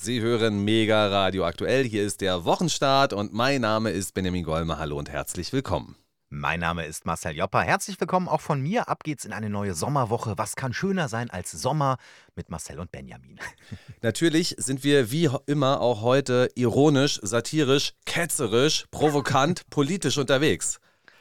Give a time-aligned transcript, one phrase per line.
[0.00, 1.82] Sie hören Mega Radio aktuell.
[1.82, 4.78] Hier ist der Wochenstart und mein Name ist Benjamin Golmer.
[4.78, 5.96] Hallo und herzlich willkommen.
[6.30, 7.62] Mein Name ist Marcel Jopper.
[7.62, 8.88] Herzlich willkommen auch von mir.
[8.88, 10.34] Ab geht's in eine neue Sommerwoche.
[10.36, 11.96] Was kann schöner sein als Sommer
[12.36, 13.40] mit Marcel und Benjamin?
[14.00, 20.78] Natürlich sind wir wie immer auch heute ironisch, satirisch, ketzerisch, provokant, politisch unterwegs.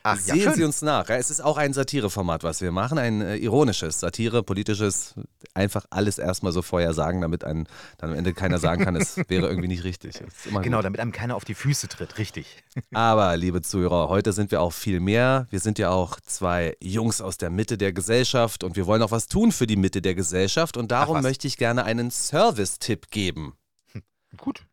[0.10, 1.10] Ach, Sehen ja, Sie uns nach.
[1.10, 5.16] Es ist auch ein Satireformat, was wir machen, ein äh, ironisches, Satire, politisches,
[5.54, 7.68] einfach alles erstmal so vorher sagen, damit ein,
[7.98, 10.22] dann am Ende keiner sagen kann, es wäre irgendwie nicht richtig.
[10.46, 10.86] Genau, gut.
[10.86, 12.64] damit einem keiner auf die Füße tritt, richtig.
[12.94, 15.46] Aber, liebe Zuhörer, heute sind wir auch viel mehr.
[15.50, 19.12] Wir sind ja auch zwei Jungs aus der Mitte der Gesellschaft und wir wollen auch
[19.12, 23.58] was tun für die Mitte der Gesellschaft und darum möchte ich gerne einen Service-Tipp geben.
[23.92, 24.04] Hm,
[24.38, 24.66] gut.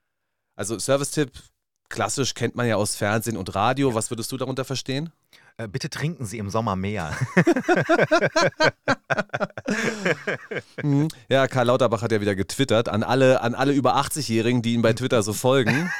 [0.54, 1.32] Also Service-Tipp,
[1.88, 3.94] klassisch kennt man ja aus Fernsehen und Radio.
[3.94, 5.10] Was würdest du darunter verstehen?
[5.56, 7.16] Äh, bitte trinken Sie im Sommer mehr.
[10.80, 11.08] Hm.
[11.28, 14.82] ja, Karl Lauterbach hat ja wieder getwittert an alle, an alle über 80-Jährigen, die ihm
[14.82, 15.90] bei Twitter so folgen.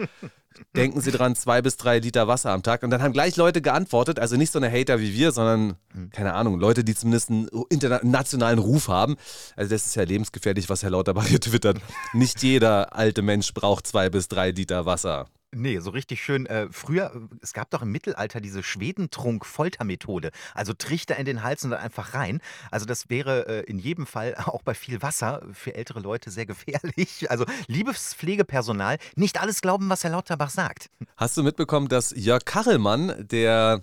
[0.76, 2.82] Denken Sie dran, zwei bis drei Liter Wasser am Tag.
[2.82, 6.10] Und dann haben gleich Leute geantwortet, also nicht so eine Hater wie wir, sondern, hm.
[6.10, 9.16] keine Ahnung, Leute, die zumindest einen internationalen Ruf haben.
[9.56, 11.78] Also das ist ja lebensgefährlich, was Herr Lauterbach hier twittert.
[12.12, 15.28] Nicht jeder alte Mensch braucht zwei bis drei Liter Wasser.
[15.54, 16.44] Nee, so richtig schön.
[16.46, 20.30] Äh, früher, äh, es gab doch im Mittelalter diese Schwedentrunk-Foltermethode.
[20.54, 22.40] Also Trichter in den Hals und dann einfach rein.
[22.70, 26.46] Also das wäre äh, in jedem Fall auch bei viel Wasser für ältere Leute sehr
[26.46, 27.26] gefährlich.
[27.38, 30.88] Also liebes Pflegepersonal, nicht alles glauben, was Herr Lauterbach sagt.
[31.16, 33.82] Hast du mitbekommen, dass Jörg Kachelmann, der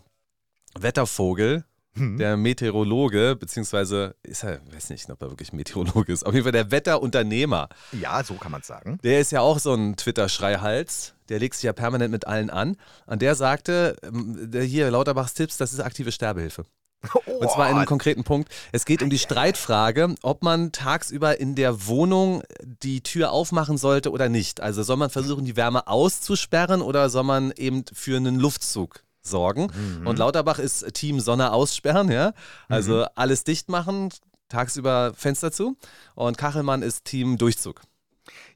[0.78, 1.64] Wettervogel,
[1.96, 2.18] Mhm.
[2.18, 6.52] Der Meteorologe, beziehungsweise ist er, weiß nicht, ob er wirklich Meteorologe ist, auf jeden Fall
[6.52, 7.70] der Wetterunternehmer.
[7.94, 9.00] Ja, so kann man es sagen.
[9.04, 11.14] Der ist ja auch so ein Twitter-Schreihals.
[11.30, 12.76] Der legt sich ja permanent mit allen an.
[13.08, 16.66] Und der sagte, ähm, der hier Lauterbachs Tipps, das ist aktive Sterbehilfe.
[17.14, 17.32] Oh.
[17.40, 18.50] Und zwar in einem konkreten Punkt.
[18.72, 24.12] Es geht um die Streitfrage, ob man tagsüber in der Wohnung die Tür aufmachen sollte
[24.12, 24.62] oder nicht.
[24.62, 29.68] Also soll man versuchen, die Wärme auszusperren oder soll man eben für einen Luftzug sorgen.
[29.74, 30.08] Mhm.
[30.08, 32.34] Und Lauterbach ist Team Sonne aussperren, ja.
[32.70, 33.06] Also mhm.
[33.16, 34.10] alles dicht machen,
[34.50, 35.78] tagsüber Fenster zu.
[36.16, 37.82] Und Kachelmann ist Team Durchzug.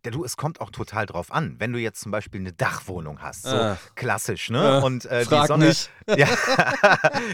[0.05, 1.55] Ja, du, es kommt auch total drauf an.
[1.59, 3.75] Wenn du jetzt zum Beispiel eine Dachwohnung hast, so äh.
[3.95, 4.79] klassisch, ne?
[4.79, 5.75] Äh, und äh, die Sonne,
[6.15, 6.27] ja,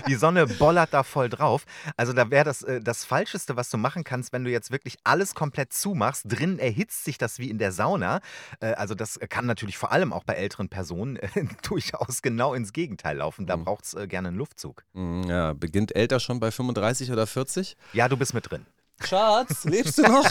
[0.07, 1.65] die Sonne bollert da voll drauf.
[1.95, 4.97] Also da wäre das äh, das Falscheste, was du machen kannst, wenn du jetzt wirklich
[5.03, 6.23] alles komplett zumachst.
[6.25, 8.19] Drin erhitzt sich das wie in der Sauna.
[8.59, 11.29] Äh, also das kann natürlich vor allem auch bei älteren Personen äh,
[11.61, 13.45] durchaus genau ins Gegenteil laufen.
[13.45, 13.65] Da mhm.
[13.65, 14.83] braucht es gerne einen Luftzug.
[14.93, 17.77] Mhm, ja, beginnt älter schon bei 35 oder 40?
[17.93, 18.65] Ja, du bist mit drin.
[19.03, 20.29] Schatz, lebst du noch?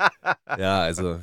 [0.58, 1.18] ja, also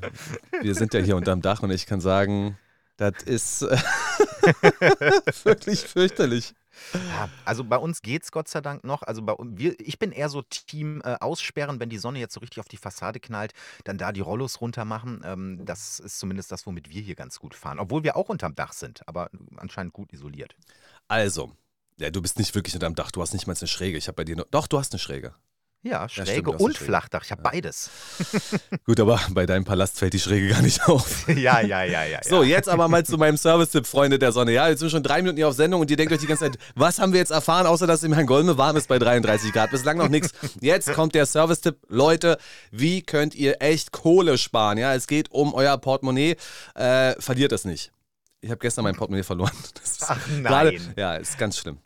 [0.62, 2.58] wir sind ja hier unterm Dach und ich kann sagen,
[2.98, 3.78] das ist äh,
[5.44, 6.54] wirklich fürchterlich.
[6.94, 9.04] Ja, also bei uns geht es Gott sei Dank noch.
[9.04, 12.40] Also bei, wir, ich bin eher so Team äh, aussperren, wenn die Sonne jetzt so
[12.40, 15.22] richtig auf die Fassade knallt, dann da die Rollos runter machen.
[15.24, 17.80] Ähm, das ist zumindest das, womit wir hier ganz gut fahren.
[17.80, 20.56] Obwohl wir auch unterm Dach sind, aber anscheinend gut isoliert.
[21.08, 21.52] Also,
[21.98, 23.98] ja, du bist nicht wirklich unterm Dach, du hast nicht mal eine Schräge.
[23.98, 25.34] Ich habe bei dir noch, doch, du hast eine Schräge.
[25.82, 26.86] Ja, Schräge stimmt, und Schräge.
[26.86, 27.24] Flachdach.
[27.24, 27.52] Ich habe ja.
[27.52, 27.90] beides.
[28.86, 31.28] Gut, aber bei deinem Palast fällt die Schräge gar nicht auf.
[31.30, 32.20] ja, ja, ja, ja.
[32.22, 34.52] So, jetzt aber mal zu meinem Service-Tipp, Freunde der Sonne.
[34.52, 36.28] Ja, jetzt sind wir schon drei Minuten hier auf Sendung und ihr denkt euch die
[36.28, 39.00] ganze Zeit, was haben wir jetzt erfahren, außer dass im Herrn Golme warm ist bei
[39.00, 39.72] 33 Grad.
[39.72, 40.32] Bislang noch nichts.
[40.60, 41.78] Jetzt kommt der Service-Tipp.
[41.88, 42.38] Leute,
[42.72, 44.78] wie könnt ihr echt Kohle sparen?
[44.78, 46.36] Ja, es geht um euer Portemonnaie.
[46.76, 47.94] Äh, verliert es nicht.
[48.42, 49.52] Ich habe gestern mein Portemonnaie verloren.
[50.08, 50.44] Ach nein.
[50.44, 51.78] Grade, ja, ist ganz schlimm.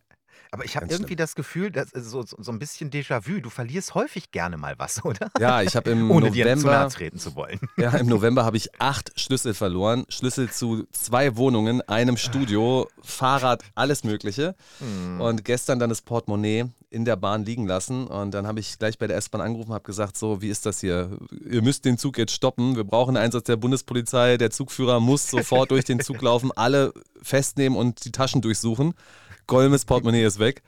[0.53, 1.17] Aber ich habe irgendwie schlimm.
[1.17, 3.41] das Gefühl, das ist so, so ein bisschen Déjà-vu.
[3.41, 5.31] Du verlierst häufig gerne mal was, oder?
[5.39, 6.53] Ja, ich habe im Ohne November.
[6.53, 7.59] Dir zu nahe treten zu wollen.
[7.75, 10.05] Ja, im November habe ich acht Schlüssel verloren.
[10.09, 14.53] Schlüssel zu zwei Wohnungen, einem Studio, Fahrrad, alles Mögliche.
[14.77, 15.19] Hm.
[15.19, 18.05] Und gestern dann das Portemonnaie in der Bahn liegen lassen.
[18.05, 20.67] Und dann habe ich gleich bei der S-Bahn angerufen und habe gesagt: So, wie ist
[20.67, 21.17] das hier?
[21.49, 22.75] Ihr müsst den Zug jetzt stoppen.
[22.75, 24.37] Wir brauchen einen Einsatz der Bundespolizei.
[24.37, 28.93] Der Zugführer muss sofort durch den Zug laufen, alle festnehmen und die Taschen durchsuchen.
[29.53, 30.63] Golmes Portemonnaie ist weg.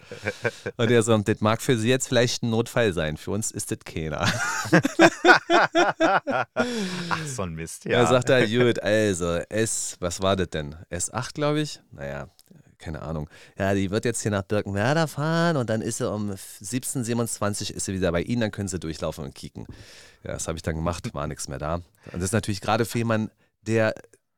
[0.77, 3.17] Und er so, das mag für Sie jetzt vielleicht ein Notfall sein.
[3.17, 4.21] Für uns ist das keiner.
[6.53, 8.03] Ach, so ein Mist, ja.
[8.03, 10.75] Da sagt er, gut, also S, was war das denn?
[10.91, 11.81] S8, glaube ich?
[11.91, 12.29] Naja,
[12.77, 13.27] keine Ahnung.
[13.57, 17.85] Ja, die wird jetzt hier nach Birkenwerder fahren und dann ist sie um 17.27 ist
[17.85, 19.65] sie wieder bei Ihnen, dann können Sie durchlaufen und kicken.
[20.23, 21.75] Ja, das habe ich dann gemacht, war nichts mehr da.
[21.75, 23.31] Und das ist natürlich gerade für jemanden,
[23.63, 23.95] der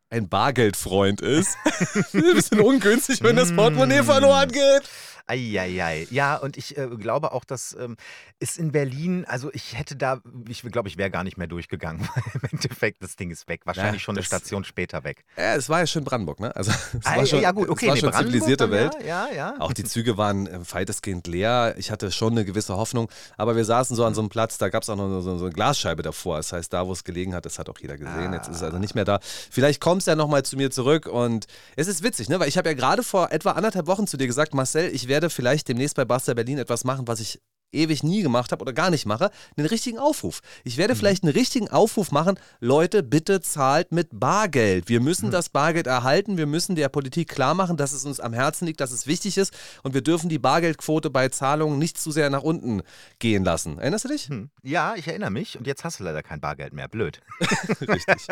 [0.10, 1.58] ein Bargeldfreund ist.
[2.14, 4.84] ein bisschen ungünstig, wenn das Portemonnaie verloren geht.
[5.28, 6.08] Eieiei.
[6.10, 7.98] Ja, und ich äh, glaube auch, dass ähm,
[8.40, 12.08] ist in Berlin, also ich hätte da, ich glaube, ich wäre gar nicht mehr durchgegangen,
[12.16, 13.62] weil im Endeffekt das Ding ist weg.
[13.66, 15.24] Wahrscheinlich Ja, schon eine Station später weg.
[15.38, 16.56] Ja, es war ja schon Brandenburg, ne?
[16.56, 17.86] Also es Ah, war schon, ja, gut, okay.
[17.86, 18.96] es war nee, schon Brandenburg zivilisierte Welt.
[19.06, 19.56] Ja, ja.
[19.60, 21.76] Auch die Züge waren äh, weitestgehend leer.
[21.78, 24.70] Ich hatte schon eine gewisse Hoffnung, aber wir saßen so an so einem Platz, da
[24.70, 26.38] gab es auch noch so, so eine Glasscheibe davor.
[26.38, 28.34] Das heißt, da, wo es gelegen hat, das hat auch jeder gesehen.
[28.34, 29.20] Jetzt ist es also nicht mehr da.
[29.52, 32.40] Vielleicht kommst du ja nochmal zu mir zurück und es ist witzig, ne?
[32.40, 35.17] Weil ich habe ja gerade vor etwa anderthalb Wochen zu dir gesagt, Marcel, ich werde
[35.30, 37.40] vielleicht demnächst bei Basta Berlin etwas machen, was ich
[37.72, 40.42] ewig nie gemacht habe oder gar nicht mache, einen richtigen Aufruf.
[40.64, 44.90] Ich werde vielleicht einen richtigen Aufruf machen, Leute, bitte zahlt mit Bargeld.
[44.90, 48.34] Wir müssen das Bargeld erhalten, wir müssen der Politik klar machen, dass es uns am
[48.34, 49.54] Herzen liegt, dass es wichtig ist
[49.84, 52.82] und wir dürfen die Bargeldquote bei Zahlungen nicht zu sehr nach unten
[53.20, 53.80] gehen lassen.
[53.80, 54.30] Erinnerst du dich?
[54.30, 54.50] Hm.
[54.64, 55.58] Ja, ich erinnere mich.
[55.58, 56.88] Und jetzt hast du leider kein Bargeld mehr.
[56.88, 57.22] Blöd.
[57.82, 58.28] Richtig.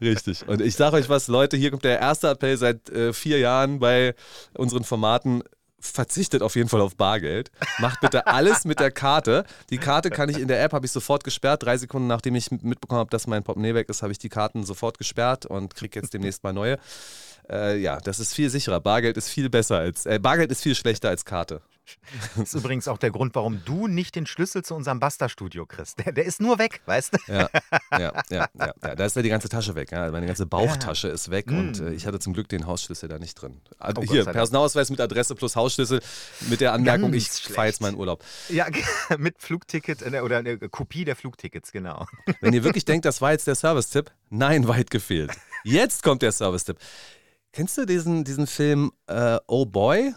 [0.00, 0.48] Richtig.
[0.48, 3.78] Und ich sage euch was, Leute, hier kommt der erste Appell seit äh, vier Jahren
[3.78, 4.14] bei
[4.54, 5.42] unseren Formaten.
[5.78, 7.50] Verzichtet auf jeden Fall auf Bargeld.
[7.78, 9.44] Macht bitte alles mit der Karte.
[9.70, 11.62] Die Karte kann ich in der App, habe ich sofort gesperrt.
[11.62, 14.64] Drei Sekunden nachdem ich mitbekommen habe, dass mein Portemonnaie weg ist, habe ich die Karten
[14.64, 16.78] sofort gesperrt und kriege jetzt demnächst mal neue.
[17.48, 18.80] Äh, ja, das ist viel sicherer.
[18.80, 21.60] Bargeld ist viel besser als, äh, Bargeld ist viel schlechter als Karte.
[22.36, 25.98] Das ist übrigens auch der Grund, warum du nicht den Schlüssel zu unserem Basta-Studio kriegst.
[26.04, 27.32] Der, der ist nur weg, weißt du?
[27.32, 27.48] Ja,
[27.92, 28.94] ja, ja, ja, ja.
[28.94, 29.90] Da ist ja die ganze Tasche weg.
[29.92, 30.10] Ja.
[30.10, 33.34] Meine ganze Bauchtasche ist weg und äh, ich hatte zum Glück den Hausschlüssel da nicht
[33.40, 33.60] drin.
[33.78, 33.98] Ah, Mm.
[33.98, 34.24] Oh, Hier.
[34.24, 36.00] Personalausways mit Adresse plus Hausschlüssel
[36.48, 38.22] mit der Anmerkung, Ganz ich fahre jetzt meinen Urlaub.
[38.48, 38.66] Ja,
[39.18, 42.06] mit Flugticket äh, oder eine Kopie der Flugtickets, genau.
[42.40, 45.32] Wenn ihr wirklich denkt, das war jetzt der Service-Tipp, nein, weit gefehlt.
[45.64, 46.78] Jetzt kommt der Service-Tipp.
[47.52, 50.14] Kennst du diesen, diesen Film äh, Oh Boy?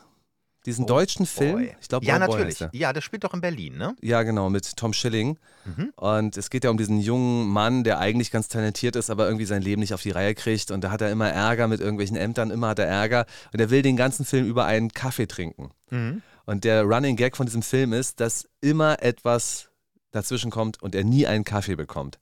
[0.65, 1.53] Diesen deutschen Film?
[1.53, 1.75] Boy.
[1.79, 2.63] Ich glaube, ja, oh natürlich.
[2.73, 3.95] Ja, das spielt doch in Berlin, ne?
[4.01, 5.37] Ja, genau, mit Tom Schilling.
[5.63, 5.93] Mhm.
[5.95, 9.45] Und es geht ja um diesen jungen Mann, der eigentlich ganz talentiert ist, aber irgendwie
[9.45, 10.71] sein Leben nicht auf die Reihe kriegt.
[10.71, 13.25] Und da hat er immer Ärger mit irgendwelchen Ämtern, immer hat er Ärger.
[13.53, 15.71] Und er will den ganzen Film über einen Kaffee trinken.
[15.91, 16.21] Mhm.
[16.45, 19.69] Und der Running Gag von diesem Film ist, dass immer etwas
[20.11, 22.19] dazwischen kommt und er nie einen Kaffee bekommt.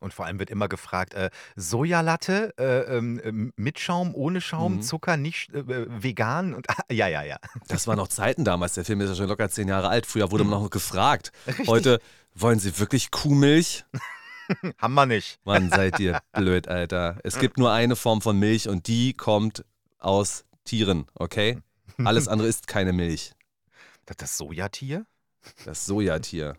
[0.00, 4.76] Und vor allem wird immer gefragt, äh, Sojalatte äh, ähm, ähm, mit Schaum, ohne Schaum,
[4.76, 4.82] Mhm.
[4.82, 7.36] Zucker, nicht äh, äh, vegan und ja, ja, ja.
[7.66, 8.74] Das waren noch Zeiten damals.
[8.74, 10.06] Der Film ist ja schon locker zehn Jahre alt.
[10.06, 11.32] Früher wurde man noch gefragt.
[11.66, 12.00] Heute
[12.34, 13.84] wollen Sie wirklich Kuhmilch?
[14.78, 15.38] Haben wir nicht.
[15.44, 17.18] Mann, seid ihr blöd, Alter.
[17.22, 19.64] Es gibt nur eine Form von Milch und die kommt
[19.98, 21.58] aus Tieren, okay?
[22.04, 23.32] Alles andere ist keine Milch.
[24.16, 25.04] Das Sojatier?
[25.64, 26.56] Das Sojatier.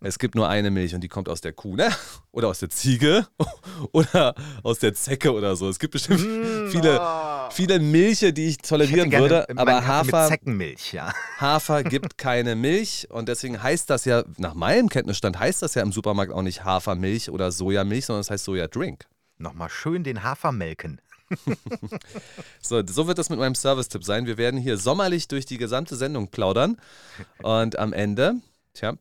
[0.00, 1.90] Es gibt nur eine Milch und die kommt aus der Kuh, ne?
[2.30, 3.26] Oder aus der Ziege
[3.92, 5.68] oder aus der Zecke oder so.
[5.68, 6.20] Es gibt bestimmt
[6.70, 7.50] viele, oh.
[7.50, 11.12] viele Milche, die ich Ich tolerieren gerne würde, aber Hafer, Zeckenmilch, ja.
[11.38, 15.82] Hafer gibt keine Milch und deswegen heißt das ja, nach meinem Kenntnisstand heißt das ja
[15.82, 19.06] im Supermarkt auch nicht Hafermilch oder Sojamilch, sondern es heißt Sojadrink.
[19.38, 21.00] Nochmal schön den Hafer melken.
[22.60, 24.26] So, so wird das mit meinem Service-Tipp sein.
[24.26, 26.76] Wir werden hier sommerlich durch die gesamte Sendung plaudern
[27.42, 28.34] und am Ende,
[28.74, 28.94] tja,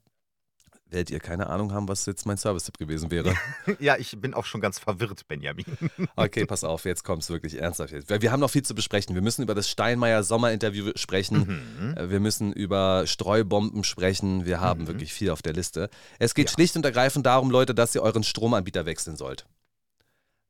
[0.90, 3.34] werdet ihr keine Ahnung haben, was jetzt mein Service-Tipp gewesen wäre.
[3.80, 5.66] Ja, ich bin auch schon ganz verwirrt, Benjamin.
[6.18, 7.94] Okay, pass auf, jetzt kommt es wirklich ernsthaft.
[8.10, 9.16] Wir haben noch viel zu besprechen.
[9.16, 11.64] Wir müssen über das Steinmeier Sommerinterview sprechen.
[11.80, 11.98] Mhm.
[11.98, 14.46] Äh, Wir müssen über Streubomben sprechen.
[14.46, 14.88] Wir haben Mhm.
[14.88, 15.90] wirklich viel auf der Liste.
[16.20, 16.54] Es geht Ja.
[16.56, 19.46] schlicht und ergreifend darum, Leute, dass ihr euren Stromanbieter wechseln sollt.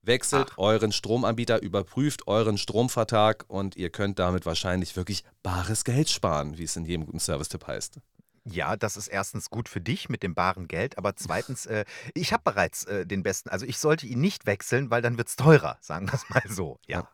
[0.04, 0.58] Wechselt Ach.
[0.58, 6.64] euren Stromanbieter, überprüft euren Stromvertrag und ihr könnt damit wahrscheinlich wirklich bares Geld sparen, wie
[6.64, 8.00] es in jedem guten Service-Tipp heißt.
[8.44, 12.34] Ja, das ist erstens gut für dich mit dem baren Geld, aber zweitens, äh, ich
[12.34, 13.50] habe bereits äh, den besten.
[13.50, 16.44] Also ich sollte ihn nicht wechseln, weil dann wird es teurer, sagen wir es mal
[16.48, 16.80] so.
[16.88, 17.08] Ja.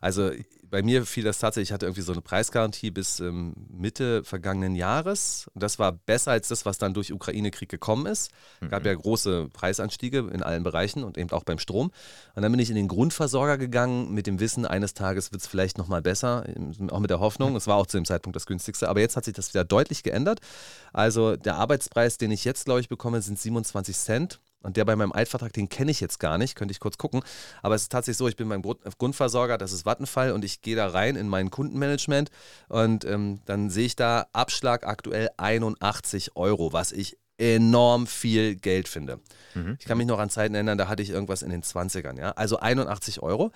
[0.00, 0.32] Also
[0.72, 4.74] bei mir fiel das tatsächlich, ich hatte irgendwie so eine Preisgarantie bis ähm, Mitte vergangenen
[4.74, 5.50] Jahres.
[5.54, 8.30] Das war besser als das, was dann durch Ukraine-Krieg gekommen ist.
[8.70, 8.86] Gab Mhm.
[8.86, 11.92] ja große Preisanstiege in allen Bereichen und eben auch beim Strom.
[12.34, 15.46] Und dann bin ich in den Grundversorger gegangen mit dem Wissen, eines Tages wird es
[15.46, 16.46] vielleicht nochmal besser,
[16.90, 17.54] auch mit der Hoffnung.
[17.54, 20.02] Es war auch zu dem Zeitpunkt das günstigste, aber jetzt hat sich das wieder deutlich
[20.02, 20.40] geändert.
[20.94, 24.40] Also der Arbeitspreis, den ich jetzt, glaube ich, bekomme, sind 27 Cent.
[24.62, 27.22] Und der bei meinem Altvertrag, den kenne ich jetzt gar nicht, könnte ich kurz gucken.
[27.62, 30.62] Aber es ist tatsächlich so, ich bin beim Grund- Grundversorger, das ist Vattenfall und ich
[30.62, 32.30] gehe da rein in mein Kundenmanagement
[32.68, 38.88] und ähm, dann sehe ich da Abschlag aktuell 81 Euro, was ich enorm viel Geld
[38.88, 39.18] finde.
[39.54, 39.76] Mhm.
[39.80, 42.30] Ich kann mich noch an Zeiten erinnern, da hatte ich irgendwas in den 20ern, ja.
[42.32, 43.50] Also 81 Euro.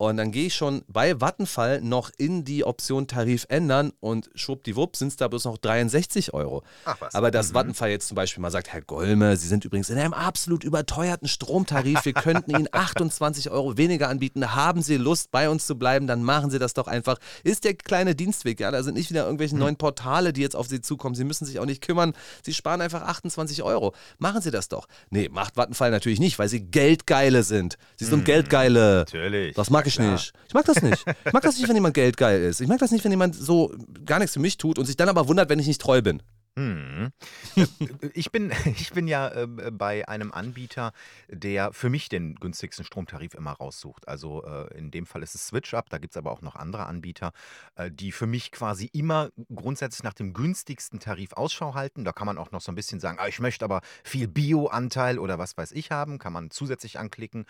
[0.00, 4.96] Und dann gehe ich schon bei Vattenfall noch in die Option Tarif ändern und schwuppdiwupp
[4.96, 6.62] sind es da bloß noch 63 Euro.
[6.86, 7.14] Ach was.
[7.14, 7.54] Aber dass Mhm.
[7.54, 11.28] Vattenfall jetzt zum Beispiel mal sagt, Herr Golme, Sie sind übrigens in einem absolut überteuerten
[11.28, 16.06] Stromtarif, wir könnten Ihnen 28 Euro weniger anbieten, haben Sie Lust, bei uns zu bleiben,
[16.06, 17.18] dann machen Sie das doch einfach.
[17.44, 19.60] Ist der kleine Dienstweg, ja, da sind nicht wieder irgendwelche Mhm.
[19.60, 22.80] neuen Portale, die jetzt auf Sie zukommen, Sie müssen sich auch nicht kümmern, Sie sparen
[22.80, 23.92] einfach 28 Euro.
[24.18, 24.86] Machen Sie das doch.
[25.10, 27.76] Nee, macht Vattenfall natürlich nicht, weil Sie Geldgeile sind.
[27.98, 28.24] Sie sind Mhm.
[28.24, 28.94] Geldgeile.
[29.00, 29.54] Natürlich.
[29.56, 30.12] Das mag ich ich klar.
[30.12, 30.32] nicht.
[30.48, 31.04] Ich mag das nicht.
[31.24, 32.60] Ich mag das nicht, wenn jemand geldgeil ist.
[32.60, 33.72] Ich mag das nicht, wenn jemand so
[34.04, 36.22] gar nichts für mich tut und sich dann aber wundert, wenn ich nicht treu bin.
[36.56, 37.12] Mhm.
[38.12, 40.92] Ich bin, ich bin ja äh, bei einem Anbieter,
[41.28, 44.08] der für mich den günstigsten Stromtarif immer raussucht.
[44.08, 46.86] Also äh, in dem Fall ist es SwitchUp, da gibt es aber auch noch andere
[46.86, 47.32] Anbieter,
[47.76, 52.04] äh, die für mich quasi immer grundsätzlich nach dem günstigsten Tarif Ausschau halten.
[52.04, 55.18] Da kann man auch noch so ein bisschen sagen, ah, ich möchte aber viel Bio-Anteil
[55.18, 57.46] oder was weiß ich haben, kann man zusätzlich anklicken.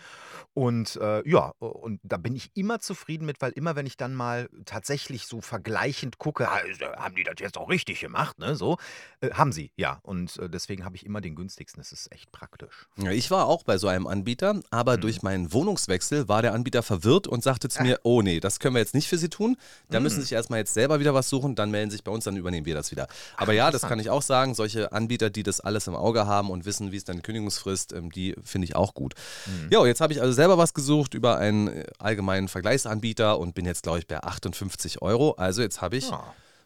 [0.53, 4.13] Und äh, ja, und da bin ich immer zufrieden mit, weil immer wenn ich dann
[4.13, 6.61] mal tatsächlich so vergleichend gucke, ah,
[6.97, 8.55] haben die das jetzt auch richtig gemacht, ne?
[8.55, 8.77] So,
[9.21, 9.99] äh, haben sie, ja.
[10.03, 11.81] Und äh, deswegen habe ich immer den günstigsten.
[11.81, 12.87] Das ist echt praktisch.
[12.97, 15.01] Ja, ich war auch bei so einem Anbieter, aber Mhm.
[15.01, 18.75] durch meinen Wohnungswechsel war der Anbieter verwirrt und sagte zu mir, oh nee, das können
[18.75, 19.57] wir jetzt nicht für Sie tun.
[19.89, 22.11] Da müssen Sie sich erstmal jetzt selber wieder was suchen, dann melden Sie sich bei
[22.11, 23.07] uns, dann übernehmen wir das wieder.
[23.37, 26.49] Aber ja, das kann ich auch sagen, solche Anbieter, die das alles im Auge haben
[26.49, 29.13] und wissen, wie ist deine Kündigungsfrist, ähm, die finde ich auch gut.
[29.69, 33.53] Ja, und jetzt habe ich also selber was gesucht über einen äh, allgemeinen Vergleichsanbieter und
[33.55, 35.31] bin jetzt, glaube ich, bei 58 Euro.
[35.33, 36.23] Also jetzt habe ich Ja.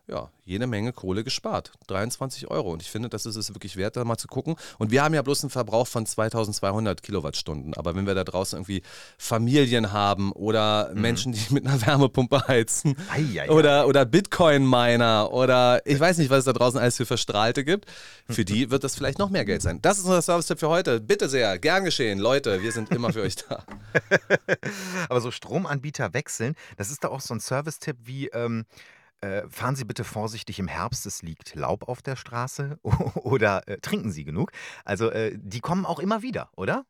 [0.08, 1.72] Ja, jede Menge Kohle gespart.
[1.88, 2.72] 23 Euro.
[2.72, 4.56] Und ich finde, das ist es wirklich wert, da mal zu gucken.
[4.78, 7.74] Und wir haben ja bloß einen Verbrauch von 2200 Kilowattstunden.
[7.74, 8.84] Aber wenn wir da draußen irgendwie
[9.18, 15.82] Familien haben oder Menschen, die mit einer Wärmepumpe heizen Ei, ei, oder, oder Bitcoin-Miner oder
[15.86, 17.86] ich weiß nicht, was es da draußen alles für Verstrahlte gibt,
[18.30, 19.82] für die wird das vielleicht noch mehr Geld sein.
[19.82, 21.02] Das ist unser Service-Tipp für heute.
[21.02, 22.20] Bitte sehr, gern geschehen.
[22.20, 23.64] Leute, wir sind immer für euch da.
[25.10, 28.66] Aber so Stromanbieter wechseln, das ist doch auch so ein Service-Tipp wie, ähm,
[29.22, 33.80] äh, fahren Sie bitte vorsichtig im Herbst, es liegt Laub auf der Straße oder äh,
[33.80, 34.52] trinken Sie genug.
[34.84, 36.86] Also äh, die kommen auch immer wieder, oder?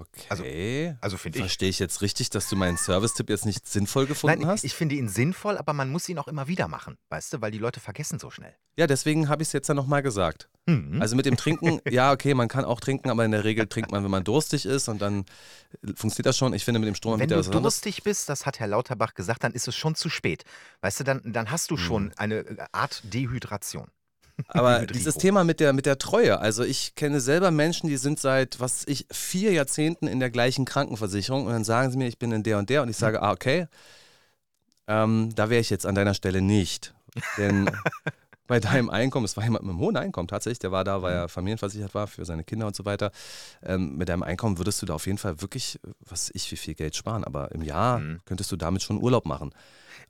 [0.00, 0.96] Okay.
[1.00, 1.42] Also finde ich.
[1.42, 4.62] Verstehe ich jetzt richtig, dass du meinen Service-Tipp jetzt nicht sinnvoll gefunden Nein, hast?
[4.62, 7.50] ich finde ihn sinnvoll, aber man muss ihn auch immer wieder machen, weißt du, weil
[7.50, 8.54] die Leute vergessen so schnell.
[8.76, 10.48] Ja, deswegen habe ich es jetzt ja nochmal gesagt.
[10.68, 11.00] Mhm.
[11.00, 13.90] Also mit dem Trinken, ja, okay, man kann auch trinken, aber in der Regel trinkt
[13.90, 15.24] man, wenn man durstig ist und dann
[15.94, 16.52] funktioniert das schon.
[16.52, 19.52] Ich finde mit dem Wenn Stromanbieter du durstig bist, das hat Herr Lauterbach gesagt, dann
[19.52, 20.44] ist es schon zu spät.
[20.82, 21.78] Weißt du, dann, dann hast du Mhm.
[21.78, 23.88] schon eine äh, Art Dehydration.
[24.48, 25.16] Aber dieses.
[25.16, 28.84] Thema mit der, mit der Treue, also ich kenne selber Menschen, die sind seit, was
[28.86, 32.42] ich, vier Jahrzehnten in der gleichen Krankenversicherung und dann sagen sie mir, ich bin in
[32.42, 33.66] der und der und ich sage, ah, okay,
[34.86, 36.94] ähm, da wäre ich jetzt an deiner Stelle nicht.
[37.36, 37.70] Denn
[38.48, 41.14] bei deinem Einkommen, es war jemand mit einem hohen Einkommen tatsächlich, der war da, weil
[41.14, 43.12] er familienversichert war für seine Kinder und so weiter.
[43.62, 46.74] Ähm, mit deinem Einkommen würdest du da auf jeden Fall wirklich, was ich, wie viel
[46.74, 48.20] Geld sparen, aber im Jahr Mhm.
[48.24, 49.52] könntest du damit schon Urlaub machen.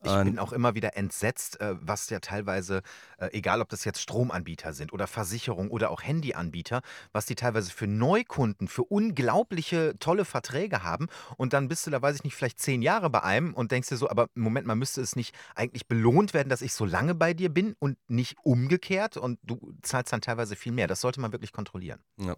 [0.03, 2.83] Ich Und- bin auch immer wieder entsetzt, äh, was ja teilweise,
[3.19, 7.71] äh, egal ob das jetzt Stromanbieter sind oder Versicherung oder auch Handyanbieter, was die teilweise
[7.71, 11.09] für Neukunden, für unglaubliche tolle Verträge haben.
[11.37, 13.89] Und dann bist du da, weiß ich nicht, vielleicht zehn Jahre bei einem und denkst
[13.89, 17.15] dir so, aber Moment mal, müsste es nicht eigentlich belohnt werden, dass ich so lange
[17.15, 19.17] bei dir bin und nicht umgekehrt?
[19.17, 20.87] Und du zahlst dann teilweise viel mehr.
[20.87, 22.01] Das sollte man wirklich kontrollieren.
[22.19, 22.37] Ja.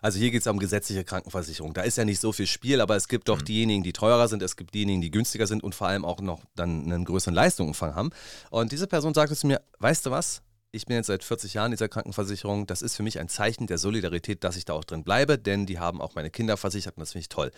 [0.00, 1.74] Also hier geht es um gesetzliche Krankenversicherung.
[1.74, 3.44] Da ist ja nicht so viel Spiel, aber es gibt doch Mhm.
[3.44, 6.44] diejenigen, die teurer sind, es gibt diejenigen, die günstiger sind und vor allem auch noch
[6.54, 8.10] dann einen größeren Leistungsumfang haben.
[8.50, 10.42] Und diese Person sagte zu mir, weißt du was?
[10.74, 12.66] Ich bin jetzt seit 40 Jahren in dieser Krankenversicherung.
[12.66, 15.66] Das ist für mich ein Zeichen der Solidarität, dass ich da auch drin bleibe, denn
[15.66, 17.50] die haben auch meine Kinder versichert und das finde ich toll.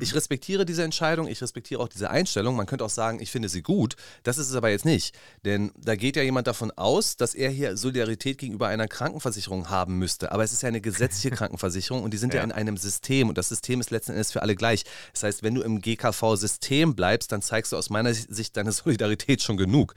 [0.00, 2.54] Ich respektiere diese Entscheidung, ich respektiere auch diese Einstellung.
[2.54, 3.96] Man könnte auch sagen, ich finde sie gut.
[4.22, 5.14] Das ist es aber jetzt nicht.
[5.46, 9.98] Denn da geht ja jemand davon aus, dass er hier Solidarität gegenüber einer Krankenversicherung haben
[9.98, 10.30] müsste.
[10.30, 12.40] Aber es ist ja eine gesetzliche Krankenversicherung und die sind ja.
[12.40, 12.44] Ja.
[12.44, 14.84] in einem System und das System ist letzten Endes für alle gleich.
[15.14, 19.40] Das heißt, wenn du im GKV-System bleibst, dann zeigst du aus meiner Sicht deine Solidarität
[19.40, 19.94] schon genug.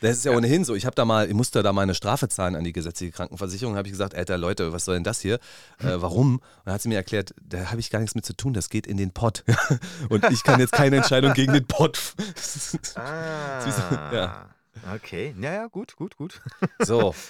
[0.00, 0.74] Das ist ja, ohnehin so.
[0.74, 3.76] Ich habe da mal, ich musste da mal eine Strafe zahlen an die gesetzliche Krankenversicherung.
[3.76, 5.34] Habe ich gesagt, Alter Leute, was soll denn das hier?
[5.80, 6.36] Äh, warum?
[6.36, 8.70] Und dann hat sie mir erklärt, da habe ich gar nichts mit zu tun, das
[8.70, 9.44] geht in den Pott.
[10.08, 12.14] Und ich kann jetzt keine Entscheidung gegen den Pott.
[12.94, 14.48] Ah, Ja.
[14.94, 16.40] Okay, ja, ja, gut, gut, gut.
[16.78, 17.14] So.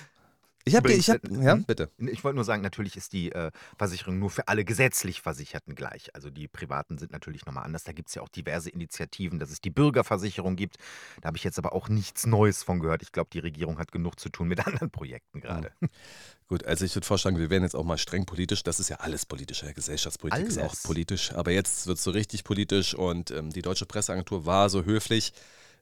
[0.69, 1.65] Ich habe, ich hab, äh, ja, hm?
[1.65, 1.91] bitte.
[1.99, 6.13] Ich wollte nur sagen, natürlich ist die äh, Versicherung nur für alle gesetzlich Versicherten gleich.
[6.13, 7.85] Also die privaten sind natürlich nochmal anders.
[7.85, 10.79] Da gibt es ja auch diverse Initiativen, dass es die Bürgerversicherung gibt.
[11.21, 13.03] Da habe ich jetzt aber auch nichts Neues von gehört.
[13.03, 15.71] Ich glaube, die Regierung hat genug zu tun mit anderen Projekten gerade.
[16.49, 18.65] Gut, also ich würde vorschlagen, wir werden jetzt auch mal streng politisch.
[18.65, 19.63] Das ist ja alles politisch.
[19.63, 20.83] Ja, Gesellschaftspolitik ist auch Alles.
[20.83, 21.33] politisch.
[21.33, 25.33] Aber jetzt wird es so richtig politisch und ähm, die Deutsche Presseagentur war so höflich,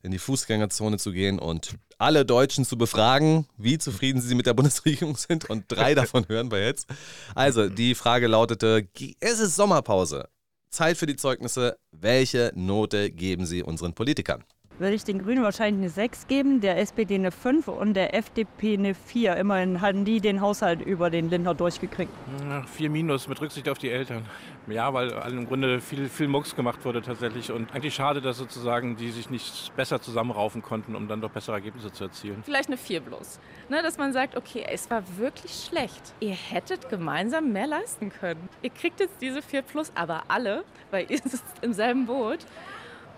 [0.05, 4.55] in die Fußgängerzone zu gehen und alle Deutschen zu befragen, wie zufrieden sie mit der
[4.55, 5.49] Bundesregierung sind.
[5.49, 6.87] Und drei davon hören wir jetzt.
[7.35, 8.87] Also, die Frage lautete:
[9.21, 10.29] Es ist Sommerpause.
[10.71, 11.79] Zeit für die Zeugnisse.
[11.93, 14.45] Welche Note geben Sie unseren Politikern?
[14.79, 18.75] Würde ich den Grünen wahrscheinlich eine 6 geben, der SPD eine 5 und der FDP
[18.75, 19.37] eine 4.
[19.37, 22.11] Immerhin hatten die den Haushalt über den Lindner durchgekriegt.
[22.49, 24.25] Ja, 4 minus mit Rücksicht auf die Eltern.
[24.67, 27.53] Ja, weil im Grunde viel, viel Mucks gemacht wurde tatsächlich.
[27.53, 31.57] Und eigentlich schade, dass sozusagen die sich nicht besser zusammenraufen konnten, um dann doch bessere
[31.57, 32.43] Ergebnisse zu erzielen.
[32.45, 33.39] Vielleicht eine 4 bloß.
[33.69, 36.15] Ne, dass man sagt, okay, es war wirklich schlecht.
[36.21, 38.49] Ihr hättet gemeinsam mehr leisten können.
[38.63, 42.41] Ihr kriegt jetzt diese 4 plus, aber alle, weil ihr sitzt im selben Boot.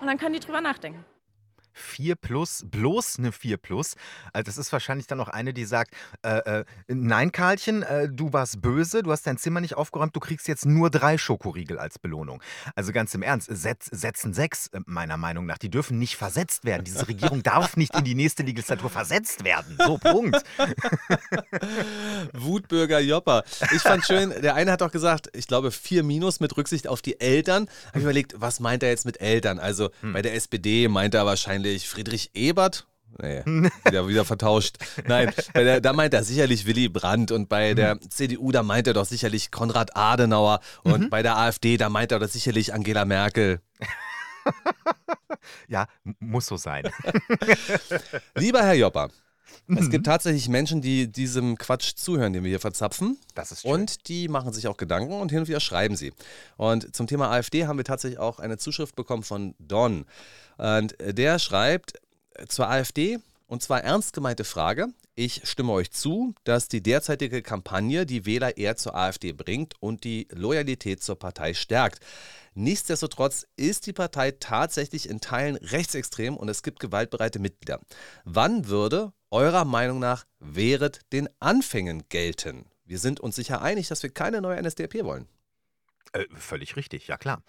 [0.01, 1.05] Und dann können die drüber nachdenken.
[1.77, 3.95] 4 plus, bloß eine 4 plus.
[4.33, 8.33] Also das ist wahrscheinlich dann noch eine, die sagt, äh, äh, nein Karlchen, äh, du
[8.33, 11.99] warst böse, du hast dein Zimmer nicht aufgeräumt, du kriegst jetzt nur drei Schokoriegel als
[11.99, 12.43] Belohnung.
[12.75, 16.65] Also ganz im Ernst, setz, setzen sechs äh, meiner Meinung nach, die dürfen nicht versetzt
[16.65, 16.85] werden.
[16.85, 19.77] Diese Regierung darf nicht in die nächste Legislatur versetzt werden.
[19.79, 20.43] So, Punkt.
[22.33, 23.45] Wutbürger Jopper.
[23.75, 27.03] Ich fand schön, der eine hat doch gesagt, ich glaube 4 minus mit Rücksicht auf
[27.03, 27.69] die Eltern.
[27.89, 29.59] Habe ich überlegt, was meint er jetzt mit Eltern?
[29.59, 30.13] Also hm.
[30.13, 32.87] bei der SPD meint er wahrscheinlich wahrscheinlich Friedrich Ebert.
[33.19, 33.43] Nee,
[33.85, 34.77] wieder, wieder vertauscht.
[35.07, 38.11] Nein, der, da meint er sicherlich Willy Brandt und bei der mhm.
[38.11, 41.11] CDU, da meint er doch sicherlich Konrad Adenauer und mhm.
[41.11, 43.61] bei der AfD, da meint er doch sicherlich Angela Merkel.
[45.69, 45.87] ja,
[46.21, 46.85] muss so sein.
[48.35, 49.09] Lieber Herr Jopper,
[49.69, 50.11] es gibt mhm.
[50.11, 53.19] tatsächlich Menschen, die diesem Quatsch zuhören, den wir hier verzapfen.
[53.35, 53.71] Das ist schön.
[53.73, 56.13] Und die machen sich auch Gedanken und hin und wieder schreiben sie.
[56.57, 60.05] Und zum Thema AfD haben wir tatsächlich auch eine Zuschrift bekommen von Don.
[60.57, 61.95] Und der schreibt
[62.49, 64.89] zur AfD, und zwar ernst gemeinte Frage.
[65.15, 70.05] Ich stimme euch zu, dass die derzeitige Kampagne die Wähler eher zur AfD bringt und
[70.05, 72.01] die Loyalität zur Partei stärkt.
[72.55, 77.81] Nichtsdestotrotz ist die Partei tatsächlich in Teilen rechtsextrem und es gibt gewaltbereite Mitglieder.
[78.25, 82.67] Wann würde eurer Meinung nach während den Anfängen gelten?
[82.85, 85.29] Wir sind uns sicher einig, dass wir keine neue NSDAP wollen.
[86.17, 87.43] Äh, völlig richtig, ja klar.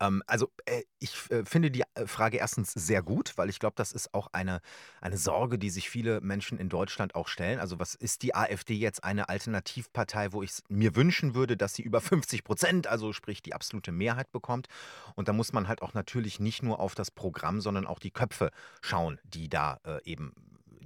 [0.00, 3.74] Ähm, also äh, ich äh, finde die äh, Frage erstens sehr gut, weil ich glaube,
[3.76, 4.60] das ist auch eine,
[5.00, 7.58] eine Sorge, die sich viele Menschen in Deutschland auch stellen.
[7.58, 11.82] Also was ist die AfD jetzt eine Alternativpartei, wo ich mir wünschen würde, dass sie
[11.82, 14.68] über 50 Prozent, also sprich die absolute Mehrheit bekommt.
[15.16, 18.10] Und da muss man halt auch natürlich nicht nur auf das Programm, sondern auch die
[18.10, 18.50] Köpfe
[18.80, 20.32] schauen, die da äh, eben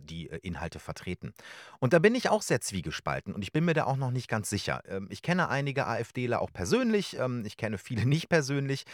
[0.09, 1.33] die äh, Inhalte vertreten.
[1.79, 4.29] Und da bin ich auch sehr zwiegespalten und ich bin mir da auch noch nicht
[4.29, 4.83] ganz sicher.
[4.89, 8.85] Ähm, ich kenne einige AfDler auch persönlich, ähm, ich kenne viele nicht persönlich.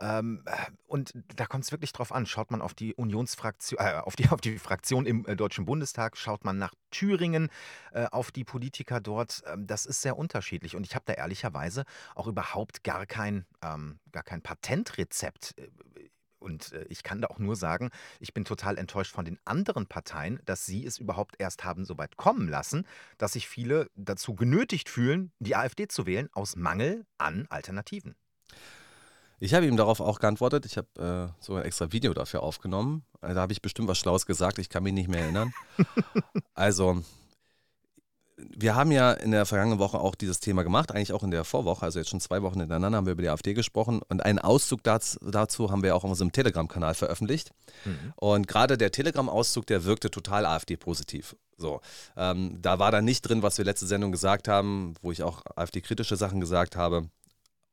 [0.00, 0.44] Ähm,
[0.86, 2.24] und da kommt es wirklich drauf an.
[2.26, 6.16] Schaut man auf die Unionsfraktion, äh, auf, die, auf die Fraktion im äh, Deutschen Bundestag,
[6.16, 7.48] schaut man nach Thüringen,
[7.92, 10.76] äh, auf die Politiker dort, das ist sehr unterschiedlich.
[10.76, 11.84] Und ich habe da ehrlicherweise
[12.14, 15.54] auch überhaupt gar kein, ähm, gar kein Patentrezept
[16.38, 17.90] und äh, ich kann da auch nur sagen,
[18.20, 21.98] ich bin total enttäuscht von den anderen Parteien, dass sie es überhaupt erst haben so
[21.98, 22.86] weit kommen lassen,
[23.18, 28.14] dass sich viele dazu genötigt fühlen, die AfD zu wählen, aus Mangel an Alternativen.
[29.40, 30.66] Ich habe ihm darauf auch geantwortet.
[30.66, 33.04] Ich habe äh, so ein extra Video dafür aufgenommen.
[33.20, 34.58] Da habe ich bestimmt was Schlaues gesagt.
[34.58, 35.52] Ich kann mich nicht mehr erinnern.
[36.54, 37.04] also,
[38.56, 41.44] wir haben ja in der vergangenen Woche auch dieses Thema gemacht, eigentlich auch in der
[41.44, 44.38] Vorwoche, also jetzt schon zwei Wochen hintereinander haben wir über die AfD gesprochen und einen
[44.38, 47.52] Auszug dazu, dazu haben wir auch auf unserem Telegram-Kanal veröffentlicht.
[47.84, 48.12] Mhm.
[48.16, 51.36] Und gerade der Telegram-Auszug, der wirkte total AfD-positiv.
[51.56, 51.80] So,
[52.16, 55.42] ähm, da war dann nicht drin, was wir letzte Sendung gesagt haben, wo ich auch
[55.56, 57.08] AfD-kritische Sachen gesagt habe.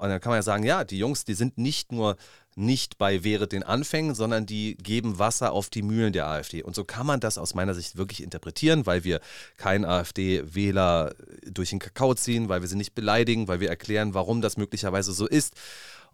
[0.06, 2.16] Und dann kann man ja sagen, ja, die Jungs, die sind nicht nur
[2.56, 6.64] nicht bei Wäre den Anfängen, sondern die geben Wasser auf die Mühlen der AfD.
[6.64, 9.20] Und so kann man das aus meiner Sicht wirklich interpretieren, weil wir
[9.58, 11.14] keinen AfD-Wähler
[11.46, 15.12] durch den Kakao ziehen, weil wir sie nicht beleidigen, weil wir erklären, warum das möglicherweise
[15.12, 15.54] so ist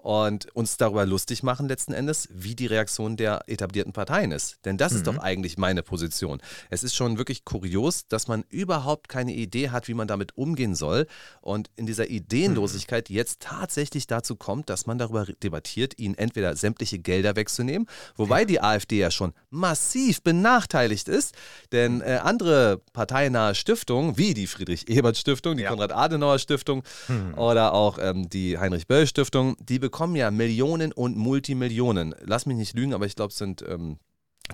[0.02, 4.58] und uns darüber lustig machen letzten Endes, wie die Reaktion der etablierten Parteien ist.
[4.66, 4.98] Denn das mhm.
[4.98, 6.42] ist doch eigentlich meine Position.
[6.70, 10.76] Es ist schon wirklich kurios, dass man überhaupt keine Idee hat, wie man damit umgehen
[10.76, 11.06] soll
[11.42, 13.16] und in dieser Ideenlosigkeit mhm.
[13.16, 18.62] jetzt tatsächlich dazu kommt, dass man darüber debattiert, ihnen entweder sämtliche Gelder wegzunehmen, wobei die
[18.62, 21.36] AfD ja schon massiv benachteiligt ist,
[21.72, 22.02] denn mhm.
[22.02, 25.70] äh, andere parteinahe Stiftungen, wie die Friedrich-Ebert-Stiftung, die ja.
[25.70, 27.36] Konrad-Adenauer-Stiftung mhm.
[27.36, 32.16] oder auch ähm, die Heinrich-Böll-Stiftung, die bekommen bekommen ja Millionen und Multimillionen.
[32.22, 34.00] Lass mich nicht lügen, aber ich glaube, es sind ähm,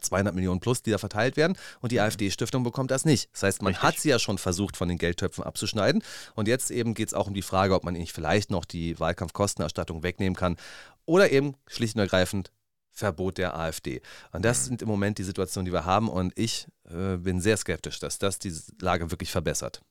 [0.01, 1.55] 200 Millionen plus, die da verteilt werden.
[1.79, 3.29] Und die AfD-Stiftung bekommt das nicht.
[3.33, 3.87] Das heißt, man Richtig.
[3.87, 6.03] hat sie ja schon versucht, von den Geldtöpfen abzuschneiden.
[6.33, 8.99] Und jetzt eben geht es auch um die Frage, ob man nicht vielleicht noch die
[8.99, 10.57] Wahlkampfkostenerstattung wegnehmen kann.
[11.05, 12.51] Oder eben schlicht und ergreifend
[12.91, 14.01] Verbot der AfD.
[14.31, 14.65] Und das mhm.
[14.65, 16.09] sind im Moment die Situationen, die wir haben.
[16.09, 19.81] Und ich äh, bin sehr skeptisch, dass das die Lage wirklich verbessert.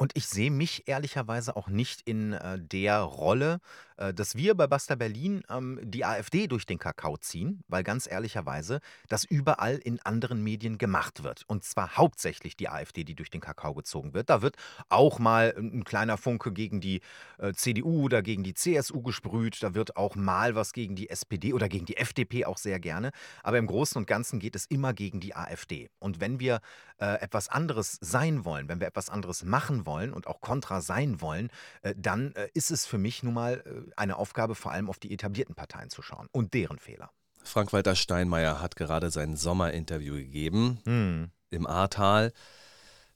[0.00, 3.60] Und ich sehe mich ehrlicherweise auch nicht in äh, der Rolle,
[3.98, 8.10] äh, dass wir bei Basta Berlin ähm, die AfD durch den Kakao ziehen, weil ganz
[8.10, 11.44] ehrlicherweise das überall in anderen Medien gemacht wird.
[11.48, 14.30] Und zwar hauptsächlich die AfD, die durch den Kakao gezogen wird.
[14.30, 14.56] Da wird
[14.88, 17.02] auch mal ein kleiner Funke gegen die
[17.36, 19.62] äh, CDU oder gegen die CSU gesprüht.
[19.62, 23.10] Da wird auch mal was gegen die SPD oder gegen die FDP auch sehr gerne.
[23.42, 25.90] Aber im Großen und Ganzen geht es immer gegen die AfD.
[25.98, 26.60] Und wenn wir
[26.96, 31.20] äh, etwas anderes sein wollen, wenn wir etwas anderes machen wollen und auch kontra sein
[31.20, 31.50] wollen,
[31.82, 34.98] äh, dann äh, ist es für mich nun mal äh, eine Aufgabe, vor allem auf
[34.98, 37.10] die etablierten Parteien zu schauen und deren Fehler.
[37.42, 41.30] Frank-Walter Steinmeier hat gerade sein Sommerinterview gegeben Hm.
[41.50, 42.32] im Ahrtal.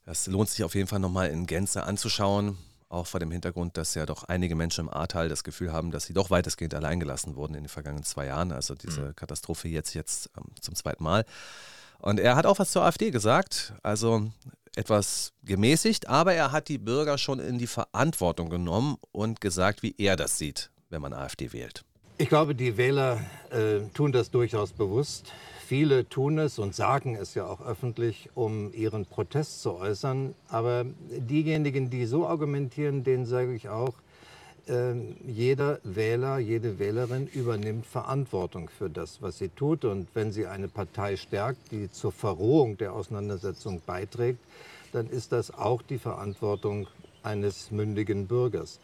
[0.05, 2.57] Das lohnt sich auf jeden Fall nochmal in Gänze anzuschauen.
[2.89, 6.05] Auch vor dem Hintergrund, dass ja doch einige Menschen im Ahrtal das Gefühl haben, dass
[6.05, 8.51] sie doch weitestgehend alleingelassen wurden in den vergangenen zwei Jahren.
[8.51, 11.25] Also diese Katastrophe jetzt, jetzt ähm, zum zweiten Mal.
[11.97, 13.73] Und er hat auch was zur AfD gesagt.
[13.81, 14.31] Also
[14.77, 19.95] etwas gemäßigt, aber er hat die Bürger schon in die Verantwortung genommen und gesagt, wie
[19.97, 21.83] er das sieht, wenn man AfD wählt.
[22.17, 25.33] Ich glaube, die Wähler äh, tun das durchaus bewusst.
[25.67, 30.35] Viele tun es und sagen es ja auch öffentlich, um ihren Protest zu äußern.
[30.47, 33.95] Aber diejenigen, die so argumentieren, denen sage ich auch,
[34.67, 39.85] jeder Wähler, jede Wählerin übernimmt Verantwortung für das, was sie tut.
[39.85, 44.39] Und wenn sie eine Partei stärkt, die zur Verrohung der Auseinandersetzung beiträgt,
[44.91, 46.87] dann ist das auch die Verantwortung
[47.21, 48.79] eines mündigen Bürgers.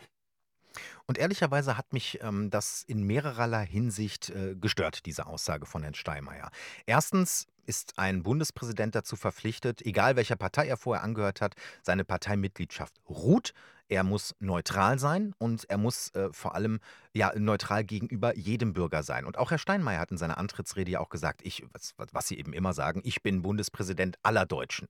[1.05, 5.93] Und ehrlicherweise hat mich ähm, das in mehrererlei Hinsicht äh, gestört, diese Aussage von Herrn
[5.93, 6.51] Steinmeier.
[6.85, 12.93] Erstens ist ein Bundespräsident dazu verpflichtet, egal welcher Partei er vorher angehört hat, seine Parteimitgliedschaft
[13.09, 13.53] ruht.
[13.91, 16.79] Er muss neutral sein und er muss äh, vor allem
[17.11, 19.25] ja neutral gegenüber jedem Bürger sein.
[19.25, 22.39] Und auch Herr Steinmeier hat in seiner Antrittsrede ja auch gesagt, ich, was, was Sie
[22.39, 24.87] eben immer sagen, ich bin Bundespräsident aller Deutschen.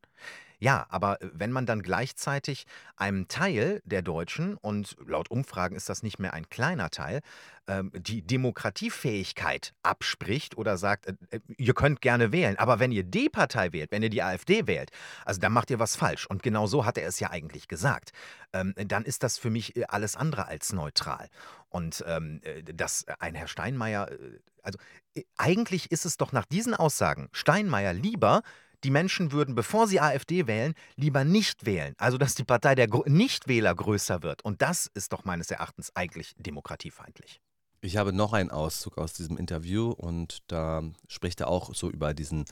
[0.62, 5.89] Ja, aber äh, wenn man dann gleichzeitig einem Teil der Deutschen, und laut Umfragen ist
[5.89, 7.21] das nicht mehr ein kleiner Teil,
[7.67, 13.04] ähm, die Demokratiefähigkeit abspricht oder sagt, äh, äh, ihr könnt gerne wählen, aber wenn ihr
[13.04, 14.91] die Partei wählt, wenn ihr die AfD wählt,
[15.26, 16.28] also dann macht ihr was falsch.
[16.28, 18.12] Und genau so hat er es ja eigentlich gesagt.
[18.54, 21.28] Ähm, dann ist das für mich alles andere als neutral.
[21.69, 24.12] Und ähm, äh, dass ein Herr Steinmeier,
[24.62, 24.78] also
[25.38, 28.43] eigentlich ist es doch nach diesen Aussagen Steinmeier lieber,
[28.83, 31.93] die Menschen würden, bevor sie AfD wählen, lieber nicht wählen.
[31.97, 34.43] Also, dass die Partei der Nichtwähler größer wird.
[34.43, 37.41] Und das ist doch meines Erachtens eigentlich demokratiefeindlich.
[37.81, 42.13] Ich habe noch einen Auszug aus diesem Interview und da spricht er auch so über
[42.13, 42.45] diesen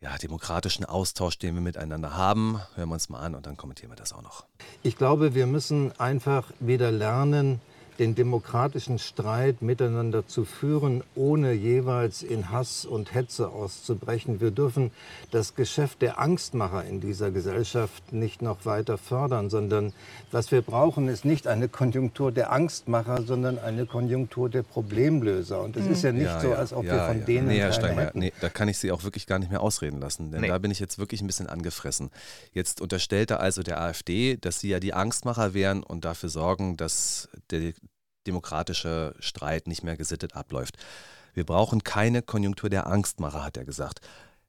[0.00, 2.60] ja, demokratischen Austausch, den wir miteinander haben.
[2.74, 4.46] Hören wir uns mal an und dann kommentieren wir das auch noch.
[4.82, 7.60] Ich glaube, wir müssen einfach wieder lernen,
[7.98, 14.40] den demokratischen Streit miteinander zu führen, ohne jeweils in Hass und Hetze auszubrechen.
[14.40, 14.90] Wir dürfen
[15.30, 19.92] das Geschäft der Angstmacher in dieser Gesellschaft nicht noch weiter fördern, sondern
[20.30, 25.60] was wir brauchen, ist nicht eine Konjunktur der Angstmacher, sondern eine Konjunktur der Problemlöser.
[25.62, 28.32] Und es ist ja nicht so, als ob wir von denen nee, Herr Steinmeier, nee,
[28.40, 30.48] da kann ich Sie auch wirklich gar nicht mehr ausreden lassen, denn Nee.
[30.48, 32.10] da bin ich jetzt wirklich ein bisschen angefressen.
[32.52, 36.76] Jetzt unterstellt er also der AfD, dass sie ja die Angstmacher wären und dafür sorgen,
[36.76, 37.72] dass der
[38.26, 40.76] demokratische Streit nicht mehr gesittet abläuft.
[41.34, 44.00] Wir brauchen keine Konjunktur der Angstmacher, hat er gesagt.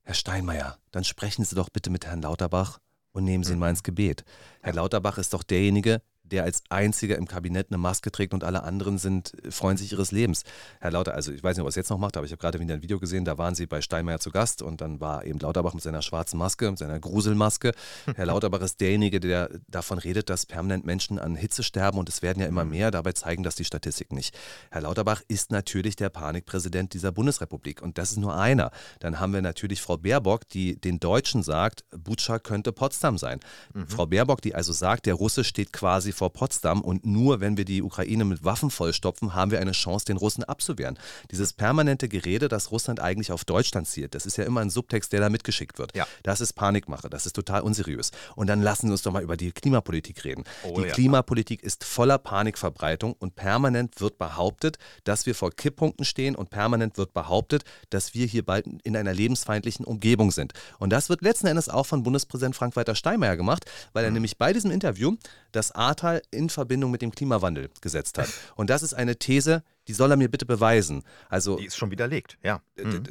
[0.04, 2.80] Herr Steinmeier, dann sprechen Sie doch bitte mit Herrn Lauterbach
[3.14, 4.26] und nehmen Sie ihn mal ins Gebet.
[4.62, 6.02] Herr Lauterbach ist doch derjenige,
[6.34, 10.12] der als einziger im Kabinett eine Maske trägt und alle anderen sind, freuen sich ihres
[10.12, 10.44] Lebens.
[10.80, 12.42] Herr Lauter, also ich weiß nicht, ob er es jetzt noch macht, aber ich habe
[12.42, 15.26] gerade wieder ein Video gesehen, da waren Sie bei Steinmeier zu Gast und dann war
[15.26, 17.74] eben Lauterbach mit seiner schwarzen Maske, mit seiner Gruselmaske.
[18.16, 22.24] Herr Lauterbach ist derjenige, der davon redet, dass permanent Menschen an Hitze sterben und es
[22.24, 22.90] werden ja immer mehr.
[22.90, 24.36] Dabei zeigen das die Statistiken nicht.
[24.72, 28.72] Herr Lauterbach ist natürlich der Panikpräsident dieser Bundesrepublik und das ist nur einer.
[29.00, 33.40] Dann haben wir natürlich Frau Baerbock, die den Deutschen sagt, Butscha könnte Potsdam sein.
[33.88, 37.66] Frau Baerbock, die also sagt, der Russe steht quasi vor Potsdam und nur wenn wir
[37.66, 40.98] die Ukraine mit Waffen vollstopfen, haben wir eine Chance, den Russen abzuwehren.
[41.32, 45.14] Dieses permanente Gerede, dass Russland eigentlich auf Deutschland zielt, das ist ja immer ein Subtext,
[45.14, 45.96] der da mitgeschickt wird.
[45.96, 46.08] Ja.
[46.24, 48.12] Das ist Panikmache, das ist total unseriös.
[48.36, 50.44] Und dann lassen Sie uns doch mal über die Klimapolitik reden.
[50.64, 50.94] Oh die ja.
[50.94, 56.98] Klimapolitik ist voller Panikverbreitung und permanent wird behauptet, dass wir vor Kipppunkten stehen und permanent
[56.98, 60.54] wird behauptet, dass wir hier bald in einer lebensfeindlichen Umgebung sind.
[60.80, 64.16] Und das wird letzten Endes auch von Bundespräsident Frank-Walter Steinmeier gemacht, weil er Mhm.
[64.16, 65.16] nämlich bei diesem Interview
[65.52, 68.30] das Ahrtal in Verbindung mit dem Klimawandel gesetzt hat.
[68.56, 71.04] Und das ist eine These, die soll er mir bitte beweisen.
[71.30, 72.62] Also Die ist schon widerlegt, ja.
[72.78, 73.04] Mhm.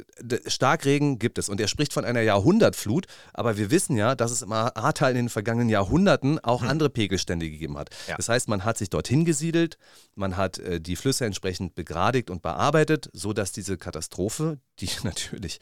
[0.47, 4.41] Starkregen gibt es und er spricht von einer Jahrhundertflut, aber wir wissen ja, dass es
[4.41, 7.89] im Ahrtal in den vergangenen Jahrhunderten auch andere Pegelstände gegeben hat.
[8.07, 8.17] Ja.
[8.17, 9.77] Das heißt, man hat sich dorthin gesiedelt,
[10.15, 15.59] man hat äh, die Flüsse entsprechend begradigt und bearbeitet, sodass diese Katastrophe, die natürlich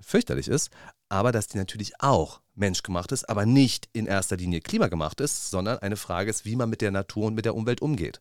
[0.00, 0.70] fürchterlich ist,
[1.08, 5.78] aber dass die natürlich auch menschgemacht ist, aber nicht in erster Linie klimagemacht ist, sondern
[5.78, 8.20] eine Frage ist, wie man mit der Natur und mit der Umwelt umgeht.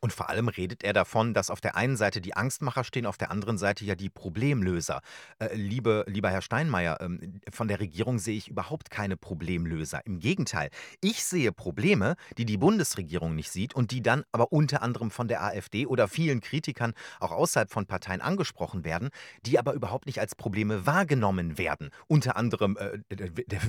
[0.00, 3.18] Und vor allem redet er davon, dass auf der einen Seite die Angstmacher stehen, auf
[3.18, 5.00] der anderen Seite ja die Problemlöser.
[5.38, 10.04] Äh, liebe, lieber Herr Steinmeier, ähm, von der Regierung sehe ich überhaupt keine Problemlöser.
[10.06, 14.82] Im Gegenteil, ich sehe Probleme, die die Bundesregierung nicht sieht und die dann aber unter
[14.82, 19.10] anderem von der AfD oder vielen Kritikern auch außerhalb von Parteien angesprochen werden,
[19.46, 21.90] die aber überhaupt nicht als Probleme wahrgenommen werden.
[22.06, 23.60] Unter anderem äh, der, der,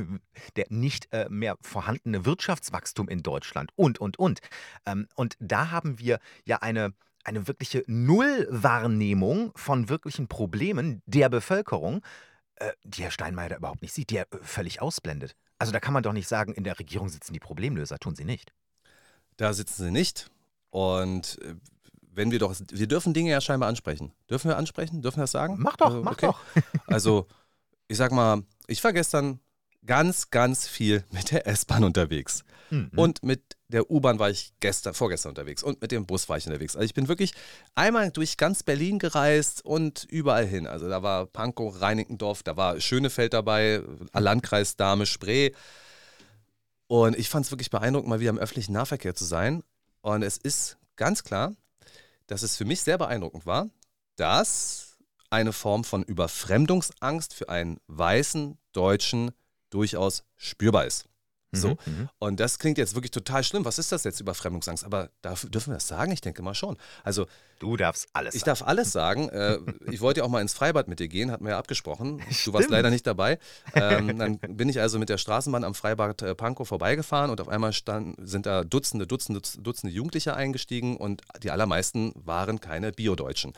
[0.55, 4.39] der, nicht äh, mehr vorhandene Wirtschaftswachstum in Deutschland und, und, und.
[4.85, 12.01] Ähm, und da haben wir ja eine, eine wirkliche Nullwahrnehmung von wirklichen Problemen der Bevölkerung,
[12.55, 15.35] äh, die Herr Steinmeier da überhaupt nicht sieht, die er äh, völlig ausblendet.
[15.57, 18.25] Also da kann man doch nicht sagen, in der Regierung sitzen die Problemlöser, tun sie
[18.25, 18.53] nicht.
[19.37, 20.29] Da sitzen sie nicht.
[20.69, 21.55] Und äh,
[22.13, 24.11] wenn wir doch, wir dürfen Dinge ja scheinbar ansprechen.
[24.29, 25.01] Dürfen wir ansprechen?
[25.01, 25.55] Dürfen wir das sagen?
[25.59, 26.27] Mach doch, also, mach okay.
[26.27, 26.39] doch.
[26.87, 27.27] also,
[27.87, 29.39] ich sag mal, ich war gestern
[29.85, 32.43] ganz, ganz viel mit der S-Bahn unterwegs.
[32.69, 32.91] Mhm.
[32.95, 36.45] Und mit der U-Bahn war ich gestern, vorgestern unterwegs und mit dem Bus war ich
[36.45, 36.75] unterwegs.
[36.75, 37.33] Also ich bin wirklich
[37.75, 40.67] einmal durch ganz Berlin gereist und überall hin.
[40.67, 43.81] Also da war Pankow, Reinickendorf, da war Schönefeld dabei,
[44.13, 45.51] Landkreis Dahme, Spree.
[46.87, 49.63] Und ich fand es wirklich beeindruckend, mal wieder im öffentlichen Nahverkehr zu sein.
[50.01, 51.55] Und es ist ganz klar,
[52.27, 53.69] dass es für mich sehr beeindruckend war,
[54.15, 54.97] dass
[55.29, 59.31] eine Form von Überfremdungsangst für einen weißen Deutschen
[59.71, 61.05] durchaus spürbar ist.
[61.53, 61.71] So.
[61.71, 63.65] Mhm, mhm, und das klingt jetzt wirklich total schlimm.
[63.65, 64.85] Was ist das jetzt, Überfremdungsangst?
[64.85, 66.11] Aber darf, dürfen wir das sagen?
[66.13, 66.77] Ich denke mal schon.
[67.03, 67.27] Also,
[67.61, 68.49] du darfst alles Ich sagen.
[68.49, 69.29] darf alles sagen.
[69.29, 72.19] Äh, ich wollte ja auch mal ins Freibad mit dir gehen, hatten wir ja abgesprochen.
[72.29, 72.47] Stimmt.
[72.47, 73.37] Du warst leider nicht dabei.
[73.75, 77.47] Ähm, dann bin ich also mit der Straßenbahn am Freibad äh, Pankow vorbeigefahren und auf
[77.47, 83.53] einmal stand, sind da Dutzende, Dutzende, Dutzende Jugendliche eingestiegen und die allermeisten waren keine Bio-Deutschen.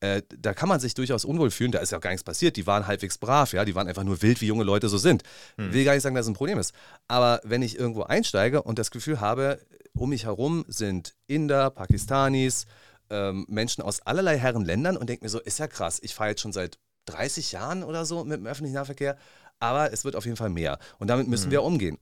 [0.00, 1.72] Äh, da kann man sich durchaus unwohl fühlen.
[1.72, 2.56] Da ist ja gar nichts passiert.
[2.56, 3.52] Die waren halbwegs brav.
[3.52, 3.64] Ja?
[3.64, 5.22] Die waren einfach nur wild, wie junge Leute so sind.
[5.58, 5.72] Hm.
[5.74, 6.72] Will gar nicht sagen, dass es ein Problem ist.
[7.06, 9.58] Aber wenn ich irgendwo einsteige und das Gefühl habe,
[9.94, 12.66] um mich herum sind Inder, Pakistanis,
[13.12, 16.30] ähm, Menschen aus allerlei Herren Ländern und denke mir so, ist ja krass, ich fahre
[16.30, 19.16] jetzt schon seit 30 Jahren oder so mit dem öffentlichen Nahverkehr,
[19.60, 20.78] aber es wird auf jeden Fall mehr.
[20.98, 21.52] Und damit müssen mhm.
[21.52, 21.98] wir umgehen.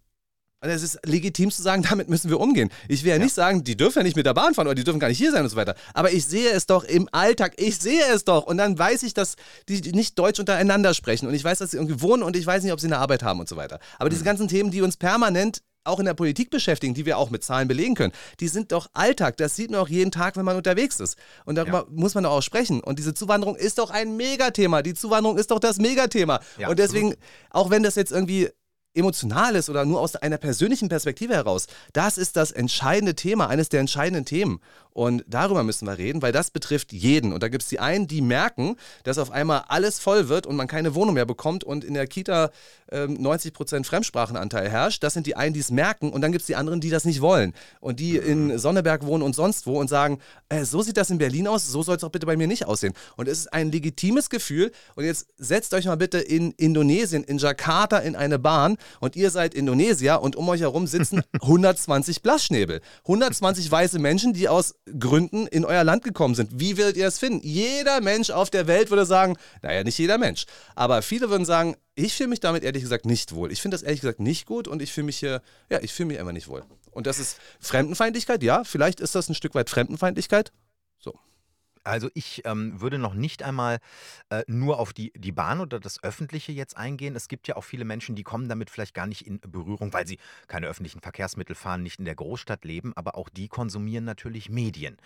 [0.63, 2.71] Also es ist legitim zu sagen, damit müssen wir umgehen.
[2.87, 4.75] Ich will ja, ja, nicht sagen, die dürfen ja nicht mit der Bahn fahren oder
[4.75, 5.75] die dürfen gar nicht hier sein und so weiter.
[5.95, 7.55] Aber ich sehe es doch im Alltag.
[7.57, 8.45] Ich sehe es doch.
[8.45, 9.37] Und dann weiß ich, dass
[9.69, 11.27] die nicht Deutsch untereinander sprechen.
[11.27, 13.23] Und ich weiß, dass sie irgendwie wohnen und ich weiß nicht, ob sie eine Arbeit
[13.23, 13.81] haben und so weiter.
[13.99, 14.27] Aber diese mhm.
[14.27, 17.69] ganzen Themen, die uns permanent auch in der Politik beschäftigen, die wir auch mit Zahlen
[17.69, 19.37] belegen können, die sind doch Alltag.
[19.37, 21.17] Das sieht man auch jeden Tag, wenn man unterwegs ist.
[21.45, 21.87] Und darüber ja.
[21.91, 22.81] muss man doch auch sprechen.
[22.81, 24.83] Und diese Zuwanderung ist doch ein Megathema.
[24.83, 26.41] Die Zuwanderung ist doch das Megathema.
[26.59, 27.27] Ja, und deswegen, absolut.
[27.51, 28.51] auch wenn das jetzt irgendwie
[28.93, 33.81] Emotionales oder nur aus einer persönlichen Perspektive heraus, das ist das entscheidende Thema, eines der
[33.81, 34.61] entscheidenden Themen.
[35.01, 37.33] Und darüber müssen wir reden, weil das betrifft jeden.
[37.33, 40.57] Und da gibt es die einen, die merken, dass auf einmal alles voll wird und
[40.57, 42.51] man keine Wohnung mehr bekommt und in der Kita
[42.89, 45.03] äh, 90% Fremdsprachenanteil herrscht.
[45.03, 46.11] Das sind die einen, die es merken.
[46.11, 47.55] Und dann gibt es die anderen, die das nicht wollen.
[47.81, 50.19] Und die in Sonneberg wohnen und sonst wo und sagen,
[50.51, 52.67] äh, so sieht das in Berlin aus, so soll es auch bitte bei mir nicht
[52.67, 52.93] aussehen.
[53.17, 54.71] Und es ist ein legitimes Gefühl.
[54.97, 59.31] Und jetzt setzt euch mal bitte in Indonesien, in Jakarta in eine Bahn und ihr
[59.31, 62.83] seid Indonesier und um euch herum sitzen 120 Blassschnäbel.
[63.05, 66.59] 120 weiße Menschen, die aus Gründen in euer Land gekommen sind.
[66.59, 67.41] Wie werdet ihr das finden?
[67.47, 71.77] Jeder Mensch auf der Welt würde sagen, naja, nicht jeder Mensch, aber viele würden sagen,
[71.95, 73.53] ich fühle mich damit ehrlich gesagt nicht wohl.
[73.53, 76.09] Ich finde das ehrlich gesagt nicht gut und ich fühle mich hier, ja, ich fühle
[76.09, 76.65] mich einfach nicht wohl.
[76.91, 80.53] Und das ist Fremdenfeindlichkeit, ja, vielleicht ist das ein Stück weit Fremdenfeindlichkeit.
[80.99, 81.15] So.
[81.83, 83.79] Also ich ähm, würde noch nicht einmal
[84.29, 87.17] äh, nur auf die, die Bahn oder das Öffentliche jetzt eingehen.
[87.17, 90.07] Es gibt ja auch viele Menschen, die kommen damit vielleicht gar nicht in Berührung, weil
[90.07, 94.51] sie keine öffentlichen Verkehrsmittel fahren, nicht in der Großstadt leben, aber auch die konsumieren natürlich
[94.51, 94.99] Medien.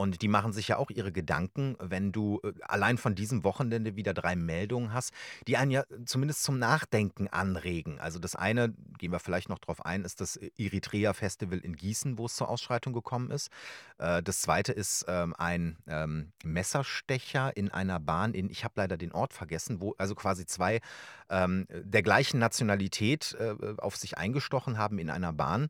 [0.00, 3.96] Und die machen sich ja auch ihre Gedanken, wenn du äh, allein von diesem Wochenende
[3.96, 5.12] wieder drei Meldungen hast,
[5.46, 8.00] die einen ja zumindest zum Nachdenken anregen.
[8.00, 12.24] Also das eine, gehen wir vielleicht noch drauf ein, ist das Eritrea-Festival in Gießen, wo
[12.24, 13.50] es zur Ausschreitung gekommen ist.
[13.98, 18.96] Äh, das zweite ist ähm, ein ähm, Messerstecher in einer Bahn in, ich habe leider
[18.96, 20.80] den Ort vergessen, wo also quasi zwei
[21.28, 25.68] ähm, der gleichen Nationalität äh, auf sich eingestochen haben in einer Bahn.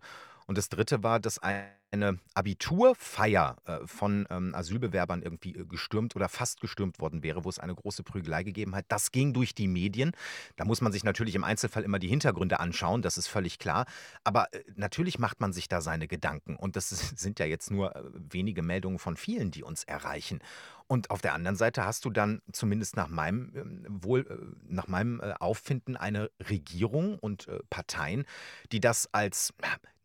[0.50, 6.28] Und das dritte war, dass eine Abiturfeier äh, von ähm, Asylbewerbern irgendwie äh, gestürmt oder
[6.28, 8.86] fast gestürmt worden wäre, wo es eine große Prügelei gegeben hat.
[8.88, 10.10] Das ging durch die Medien.
[10.56, 13.86] Da muss man sich natürlich im Einzelfall immer die Hintergründe anschauen, das ist völlig klar.
[14.24, 16.56] Aber äh, natürlich macht man sich da seine Gedanken.
[16.56, 20.40] Und das sind ja jetzt nur wenige Meldungen von vielen, die uns erreichen.
[20.88, 25.20] Und auf der anderen Seite hast du dann zumindest nach meinem ähm, wohl nach meinem
[25.20, 28.24] Auffinden eine Regierung und Parteien,
[28.72, 29.54] die das als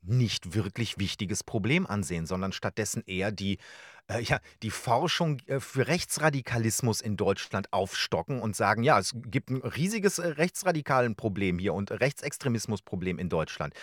[0.07, 3.57] nicht wirklich wichtiges Problem ansehen, sondern stattdessen eher die,
[4.07, 9.49] äh, ja, die Forschung äh, für Rechtsradikalismus in Deutschland aufstocken und sagen, ja, es gibt
[9.49, 13.73] ein riesiges äh, rechtsradikalen Problem hier und Rechtsextremismusproblem in Deutschland.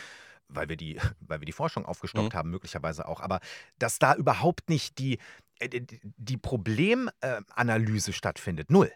[0.49, 2.39] Weil wir, die, weil wir die Forschung aufgestockt Mhm.
[2.39, 3.21] haben, möglicherweise auch.
[3.21, 3.41] Aber
[3.79, 5.19] dass da überhaupt nicht die,
[5.61, 8.71] äh, die- die Problemanalyse stattfindet.
[8.71, 8.93] Null.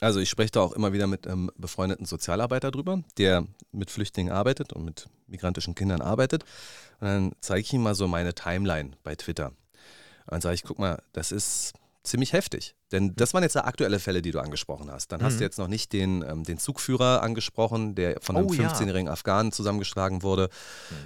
[0.00, 4.32] Also ich spreche da auch immer wieder mit einem befreundeten Sozialarbeiter drüber, der mit Flüchtlingen
[4.32, 6.44] arbeitet und mit migrantischen Kindern arbeitet.
[7.00, 9.46] Und dann zeige ich ihm mal so meine Timeline bei Twitter.
[9.48, 12.74] Und dann sage ich, guck mal, das ist ziemlich heftig.
[12.92, 15.10] Denn das waren jetzt ja aktuelle Fälle, die du angesprochen hast.
[15.12, 15.38] Dann hast Mhm.
[15.38, 18.68] du jetzt noch nicht den, ähm, den Zugführer angesprochen, der von einem Oh ja.
[18.68, 20.48] 15-jährigen Afghanen zusammengeschlagen wurde.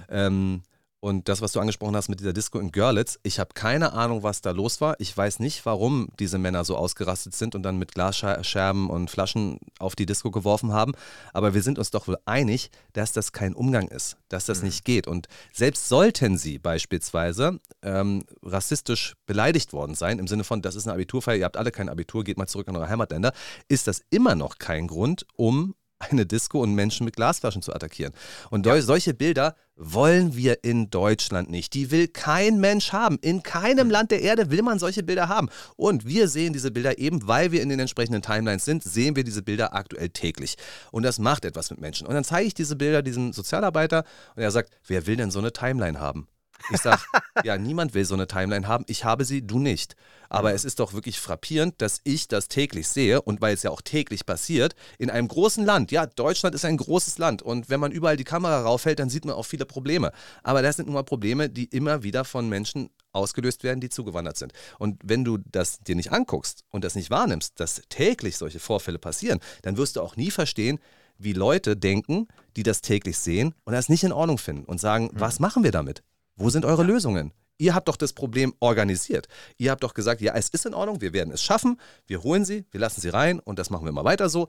[0.09, 0.61] Ähm,
[1.01, 4.21] und das, was du angesprochen hast mit dieser Disco in Görlitz, ich habe keine Ahnung,
[4.21, 4.95] was da los war.
[4.99, 9.57] Ich weiß nicht, warum diese Männer so ausgerastet sind und dann mit Glasscherben und Flaschen
[9.79, 10.93] auf die Disco geworfen haben.
[11.33, 14.85] Aber wir sind uns doch wohl einig, dass das kein Umgang ist, dass das nicht
[14.85, 15.07] geht.
[15.07, 20.85] Und selbst sollten sie beispielsweise ähm, rassistisch beleidigt worden sein, im Sinne von, das ist
[20.85, 23.33] eine Abiturfeier, ihr habt alle kein Abitur, geht mal zurück in eure Heimatländer,
[23.67, 25.73] ist das immer noch kein Grund, um
[26.09, 28.13] eine Disco und Menschen mit Glasflaschen zu attackieren.
[28.49, 31.73] Und dol- solche Bilder wollen wir in Deutschland nicht.
[31.73, 33.17] Die will kein Mensch haben.
[33.21, 35.49] In keinem Land der Erde will man solche Bilder haben.
[35.75, 39.23] Und wir sehen diese Bilder eben, weil wir in den entsprechenden Timelines sind, sehen wir
[39.23, 40.55] diese Bilder aktuell täglich.
[40.91, 42.05] Und das macht etwas mit Menschen.
[42.07, 44.03] Und dann zeige ich diese Bilder diesem Sozialarbeiter
[44.35, 46.27] und er sagt, wer will denn so eine Timeline haben?
[46.69, 47.01] Ich sage,
[47.43, 48.85] ja, niemand will so eine Timeline haben.
[48.87, 49.95] Ich habe sie, du nicht.
[50.29, 53.71] Aber es ist doch wirklich frappierend, dass ich das täglich sehe und weil es ja
[53.71, 55.91] auch täglich passiert, in einem großen Land.
[55.91, 59.25] Ja, Deutschland ist ein großes Land und wenn man überall die Kamera raufhält, dann sieht
[59.25, 60.11] man auch viele Probleme.
[60.43, 64.37] Aber das sind nun mal Probleme, die immer wieder von Menschen ausgelöst werden, die zugewandert
[64.37, 64.53] sind.
[64.79, 68.99] Und wenn du das dir nicht anguckst und das nicht wahrnimmst, dass täglich solche Vorfälle
[68.99, 70.79] passieren, dann wirst du auch nie verstehen,
[71.17, 75.09] wie Leute denken, die das täglich sehen und das nicht in Ordnung finden und sagen,
[75.13, 76.03] was machen wir damit?
[76.35, 77.33] Wo sind eure Lösungen?
[77.57, 79.27] Ihr habt doch das Problem organisiert.
[79.57, 82.43] Ihr habt doch gesagt, ja, es ist in Ordnung, wir werden es schaffen, wir holen
[82.43, 84.47] sie, wir lassen sie rein und das machen wir mal weiter so.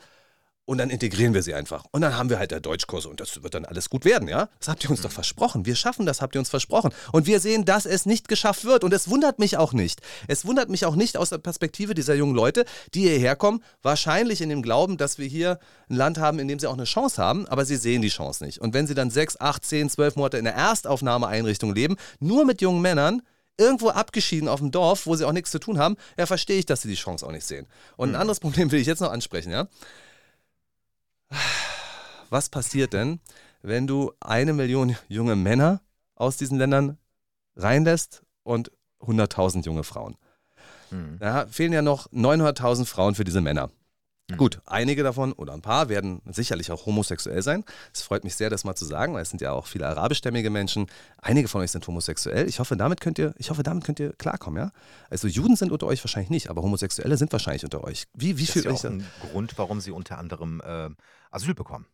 [0.65, 1.85] Und dann integrieren wir sie einfach.
[1.91, 4.49] Und dann haben wir halt der Deutschkurse und das wird dann alles gut werden, ja?
[4.61, 5.67] Das habt ihr uns doch versprochen.
[5.67, 6.93] Wir schaffen das, habt ihr uns versprochen.
[7.11, 8.85] Und wir sehen, dass es nicht geschafft wird.
[8.85, 10.01] Und es wundert mich auch nicht.
[10.29, 14.41] Es wundert mich auch nicht aus der Perspektive dieser jungen Leute, die hierher kommen, wahrscheinlich
[14.41, 15.59] in dem Glauben, dass wir hier
[15.91, 18.45] ein Land haben, in dem sie auch eine Chance haben, aber sie sehen die Chance
[18.45, 18.61] nicht.
[18.61, 22.61] Und wenn sie dann sechs, acht, zehn, zwölf Monate in der Erstaufnahmeeinrichtung leben, nur mit
[22.61, 23.23] jungen Männern,
[23.59, 26.67] irgendwo abgeschieden auf dem Dorf, wo sie auch nichts zu tun haben, ja, verstehe ich,
[26.67, 27.67] dass sie die Chance auch nicht sehen.
[27.97, 29.67] Und ein anderes Problem will ich jetzt noch ansprechen, ja?
[32.31, 33.21] Was passiert denn,
[33.63, 35.81] wenn du eine Million junge Männer
[36.15, 36.99] aus diesen Ländern
[37.57, 40.17] reinlässt und 100.000 junge Frauen?
[40.91, 41.19] Mhm.
[41.19, 43.71] Da fehlen ja noch 900.000 Frauen für diese Männer.
[44.33, 44.37] Mhm.
[44.37, 47.65] Gut, einige davon oder ein paar werden sicherlich auch homosexuell sein.
[47.93, 50.51] Es freut mich sehr, das mal zu sagen, weil es sind ja auch viele arabischstämmige
[50.51, 50.87] Menschen.
[51.21, 52.49] Einige von euch sind homosexuell.
[52.49, 54.73] Ich hoffe, damit könnt ihr, ich hoffe, damit könnt ihr klarkommen, ja?
[55.11, 58.07] Also Juden sind unter euch wahrscheinlich nicht, aber Homosexuelle sind wahrscheinlich unter euch.
[58.15, 60.91] Wie, wie Das ist ja auch ein Grund, warum sie unter anderem äh,
[61.31, 61.87] Asyl bekommen.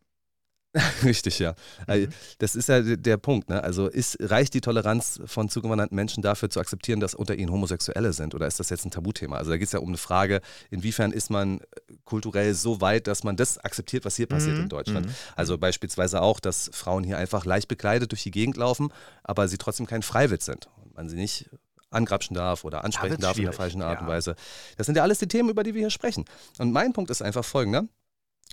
[1.02, 1.54] Richtig, ja.
[1.86, 2.12] Also, Mhm.
[2.38, 3.48] Das ist ja der Punkt.
[3.48, 3.62] Ne?
[3.62, 8.12] Also ist, reicht die Toleranz von zugewanderten Menschen dafür zu akzeptieren, dass unter ihnen Homosexuelle
[8.12, 8.34] sind?
[8.34, 9.36] Oder ist das jetzt ein Tabuthema?
[9.36, 11.60] Also da geht es ja um eine Frage, inwiefern ist man
[12.04, 14.62] kulturell so weit, dass man das akzeptiert, was hier passiert Mhm.
[14.64, 15.06] in Deutschland?
[15.06, 15.14] Mhm.
[15.36, 18.92] Also beispielsweise auch, dass Frauen hier einfach leicht bekleidet durch die Gegend laufen,
[19.24, 20.68] aber sie trotzdem kein Freiwild sind.
[20.84, 21.48] Und man sie nicht
[21.90, 24.12] angrapschen darf oder ansprechen wird's darf in der falschen Art und ja.
[24.12, 24.34] Weise.
[24.76, 26.26] Das sind ja alles die Themen, über die wir hier sprechen.
[26.58, 27.84] Und mein Punkt ist einfach folgender.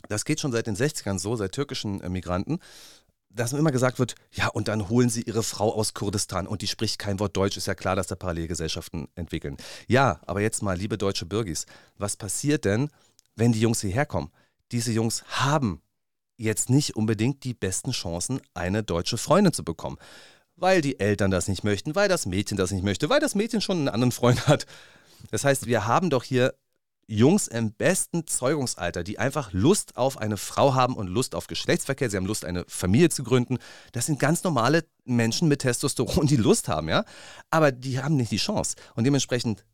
[0.07, 2.59] Das geht schon seit den 60ern so, seit türkischen äh, Migranten,
[3.29, 6.67] dass immer gesagt wird, ja, und dann holen sie ihre Frau aus Kurdistan und die
[6.67, 9.57] spricht kein Wort Deutsch, ist ja klar, dass da Parallelgesellschaften entwickeln.
[9.87, 11.65] Ja, aber jetzt mal, liebe deutsche Bürgis,
[11.97, 12.89] was passiert denn,
[13.35, 14.31] wenn die Jungs hierher kommen?
[14.71, 15.81] Diese Jungs haben
[16.37, 19.97] jetzt nicht unbedingt die besten Chancen, eine deutsche Freundin zu bekommen.
[20.55, 23.59] Weil die Eltern das nicht möchten, weil das Mädchen das nicht möchte, weil das Mädchen
[23.59, 24.65] schon einen anderen Freund hat.
[25.31, 26.53] Das heißt, wir haben doch hier
[27.07, 32.09] Jungs im besten Zeugungsalter, die einfach Lust auf eine Frau haben und Lust auf Geschlechtsverkehr.
[32.09, 33.59] Sie haben Lust, eine Familie zu gründen.
[33.91, 37.05] Das sind ganz normale Menschen mit Testosteron, die Lust haben, ja.
[37.51, 38.75] Aber die haben nicht die Chance.
[38.95, 39.65] Und dementsprechend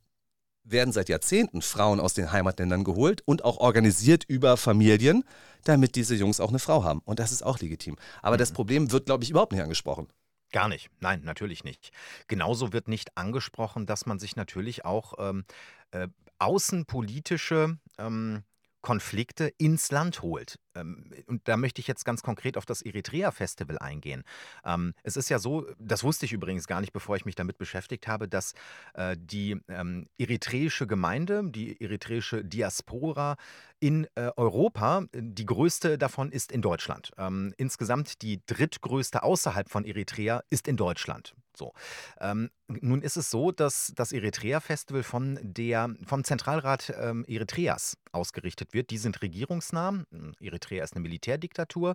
[0.63, 5.23] werden seit Jahrzehnten Frauen aus den Heimatländern geholt und auch organisiert über Familien,
[5.63, 7.01] damit diese Jungs auch eine Frau haben.
[7.05, 7.95] Und das ist auch legitim.
[8.21, 10.07] Aber das Problem wird, glaube ich, überhaupt nicht angesprochen.
[10.51, 10.89] Gar nicht.
[10.99, 11.91] Nein, natürlich nicht.
[12.27, 15.45] Genauso wird nicht angesprochen, dass man sich natürlich auch ähm,
[15.91, 16.09] äh,
[16.41, 18.43] außenpolitische ähm,
[18.81, 20.59] Konflikte ins Land holt.
[20.75, 24.23] Ähm, und da möchte ich jetzt ganz konkret auf das Eritrea-Festival eingehen.
[24.65, 27.57] Ähm, es ist ja so, das wusste ich übrigens gar nicht, bevor ich mich damit
[27.57, 28.53] beschäftigt habe, dass
[28.95, 33.35] äh, die ähm, eritreische Gemeinde, die eritreische Diaspora
[33.79, 37.11] in äh, Europa, die größte davon ist in Deutschland.
[37.57, 41.35] insgesamt die drittgrößte außerhalb von Eritrea ist in Deutschland.
[41.61, 41.73] So.
[42.19, 48.73] Ähm, nun ist es so, dass das Eritrea-Festival von der, vom Zentralrat ähm, Eritreas ausgerichtet
[48.73, 48.89] wird.
[48.89, 50.03] Die sind regierungsnah.
[50.39, 51.93] Eritrea ist eine Militärdiktatur.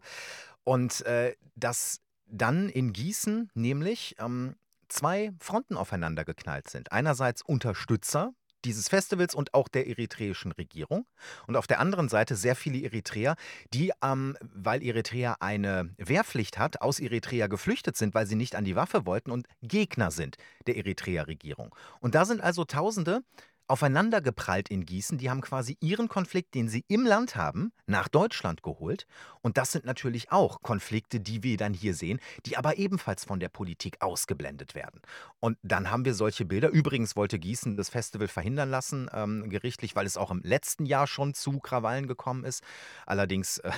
[0.63, 4.55] Und äh, dass dann in Gießen nämlich ähm,
[4.87, 6.93] zwei Fronten aufeinander geknallt sind.
[6.93, 8.35] Einerseits Unterstützer
[8.67, 11.07] dieses Festivals und auch der eritreischen Regierung.
[11.47, 13.37] Und auf der anderen Seite sehr viele Eritreer,
[13.73, 18.65] die, ähm, weil Eritrea eine Wehrpflicht hat, aus Eritrea geflüchtet sind, weil sie nicht an
[18.65, 21.75] die Waffe wollten und Gegner sind der Eritrea-Regierung.
[22.01, 23.23] Und da sind also Tausende
[23.69, 25.19] aufeinandergeprallt in Gießen.
[25.19, 29.07] Die haben quasi ihren Konflikt, den sie im Land haben, nach Deutschland geholt.
[29.43, 33.41] Und das sind natürlich auch Konflikte, die wir dann hier sehen, die aber ebenfalls von
[33.41, 35.01] der Politik ausgeblendet werden.
[35.41, 36.69] Und dann haben wir solche Bilder.
[36.69, 41.07] Übrigens wollte Gießen das Festival verhindern lassen, ähm, gerichtlich, weil es auch im letzten Jahr
[41.07, 42.63] schon zu Krawallen gekommen ist.
[43.05, 43.71] Allerdings äh,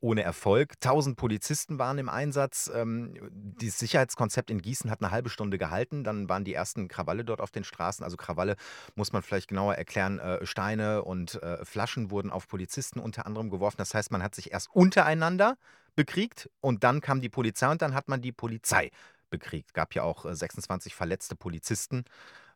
[0.00, 0.80] ohne Erfolg.
[0.80, 2.70] Tausend Polizisten waren im Einsatz.
[2.74, 6.04] Ähm, das Sicherheitskonzept in Gießen hat eine halbe Stunde gehalten.
[6.04, 8.04] Dann waren die ersten Krawalle dort auf den Straßen.
[8.04, 8.56] Also Krawalle
[8.94, 13.48] muss man vielleicht genauer erklären, äh, Steine und äh, Flaschen wurden auf Polizisten unter anderem
[13.48, 13.76] geworfen.
[13.78, 15.56] Das heißt, man hat sich erst untereinander
[15.96, 18.90] bekriegt und dann kam die Polizei und dann hat man die Polizei
[19.30, 19.72] bekriegt.
[19.74, 22.04] Gab ja auch äh, 26 verletzte Polizisten.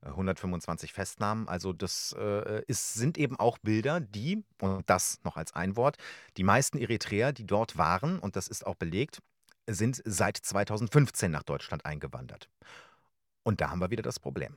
[0.03, 1.49] 125 äh, Festnahmen.
[1.49, 5.97] Also das äh, ist, sind eben auch Bilder, die, und das noch als ein Wort,
[6.37, 9.19] die meisten Eritreer, die dort waren, und das ist auch belegt,
[9.67, 12.49] sind seit 2015 nach Deutschland eingewandert.
[13.43, 14.57] Und da haben wir wieder das Problem.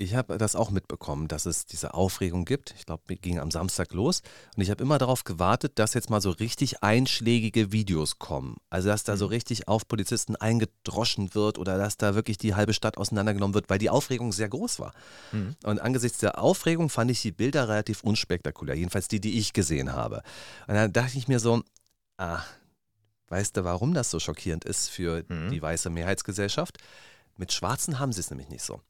[0.00, 2.72] Ich habe das auch mitbekommen, dass es diese Aufregung gibt.
[2.78, 4.22] Ich glaube, ging am Samstag los.
[4.54, 8.58] Und ich habe immer darauf gewartet, dass jetzt mal so richtig einschlägige Videos kommen.
[8.70, 9.30] Also, dass da so mhm.
[9.30, 13.80] richtig auf Polizisten eingedroschen wird oder dass da wirklich die halbe Stadt auseinandergenommen wird, weil
[13.80, 14.94] die Aufregung sehr groß war.
[15.32, 15.56] Mhm.
[15.64, 18.76] Und angesichts der Aufregung fand ich die Bilder relativ unspektakulär.
[18.76, 20.22] Jedenfalls die, die ich gesehen habe.
[20.68, 21.64] Und dann dachte ich mir so,
[22.18, 22.42] ah,
[23.30, 25.50] weißt du, warum das so schockierend ist für mhm.
[25.50, 26.78] die weiße Mehrheitsgesellschaft?
[27.36, 28.80] Mit Schwarzen haben sie es nämlich nicht so.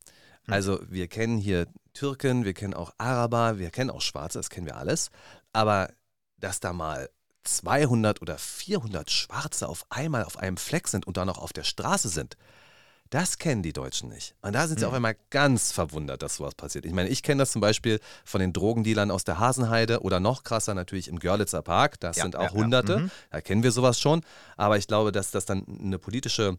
[0.48, 0.54] Hm.
[0.54, 4.66] Also wir kennen hier Türken, wir kennen auch Araber, wir kennen auch Schwarze, das kennen
[4.66, 5.10] wir alles.
[5.52, 5.90] Aber
[6.38, 7.08] dass da mal
[7.44, 11.64] 200 oder 400 Schwarze auf einmal auf einem Fleck sind und dann noch auf der
[11.64, 12.36] Straße sind,
[13.10, 14.34] das kennen die Deutschen nicht.
[14.42, 14.90] Und da sind sie mhm.
[14.90, 16.84] auf einmal ganz verwundert, dass sowas passiert.
[16.84, 20.44] Ich meine, ich kenne das zum Beispiel von den Drogendealern aus der Hasenheide oder noch
[20.44, 21.98] krasser natürlich im Görlitzer Park.
[22.00, 22.92] Das ja, sind auch ja, Hunderte.
[22.92, 22.98] Ja.
[22.98, 23.10] Mhm.
[23.30, 24.22] Da kennen wir sowas schon.
[24.56, 26.58] Aber ich glaube, dass das dann eine politische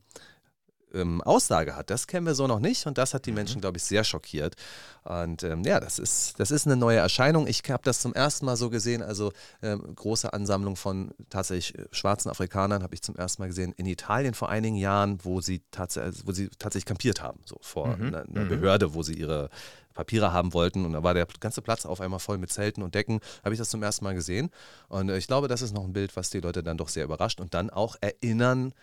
[0.94, 1.90] ähm, Aussage hat.
[1.90, 3.38] Das kennen wir so noch nicht und das hat die mhm.
[3.38, 4.56] Menschen, glaube ich, sehr schockiert.
[5.04, 7.48] Und ähm, ja, das ist, das ist eine neue Erscheinung.
[7.48, 9.32] Ich habe das zum ersten Mal so gesehen, also
[9.62, 13.86] ähm, große Ansammlung von tatsächlich äh, schwarzen Afrikanern habe ich zum ersten Mal gesehen in
[13.86, 18.08] Italien vor einigen Jahren, wo sie, tats wo sie tatsächlich kampiert haben, so vor mhm.
[18.08, 18.50] einer, einer mhm.
[18.50, 19.50] Behörde, wo sie ihre
[20.00, 22.96] Papiere haben wollten und da war der ganze Platz auf einmal voll mit Zelten und
[22.96, 24.50] Decken, habe ich das zum ersten Mal gesehen.
[24.88, 27.04] Und äh, ich glaube, das ist noch ein Bild, was die Leute dann doch sehr
[27.04, 28.74] überrascht und dann auch erinnern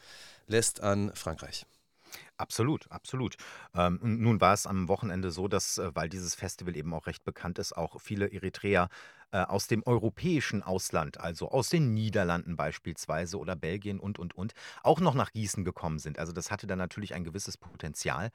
[0.47, 1.65] lässt an Frankreich.
[2.39, 3.37] Absolut, absolut.
[3.75, 7.25] Ähm, nun war es am Wochenende so, dass, äh, weil dieses Festival eben auch recht
[7.25, 8.91] bekannt ist, auch viele Eritreer
[9.33, 14.53] äh, aus dem europäischen Ausland, also aus den Niederlanden beispielsweise oder Belgien und, und, und,
[14.83, 16.19] auch noch nach Gießen gekommen sind.
[16.19, 18.31] Also das hatte dann natürlich ein gewisses Potenzial.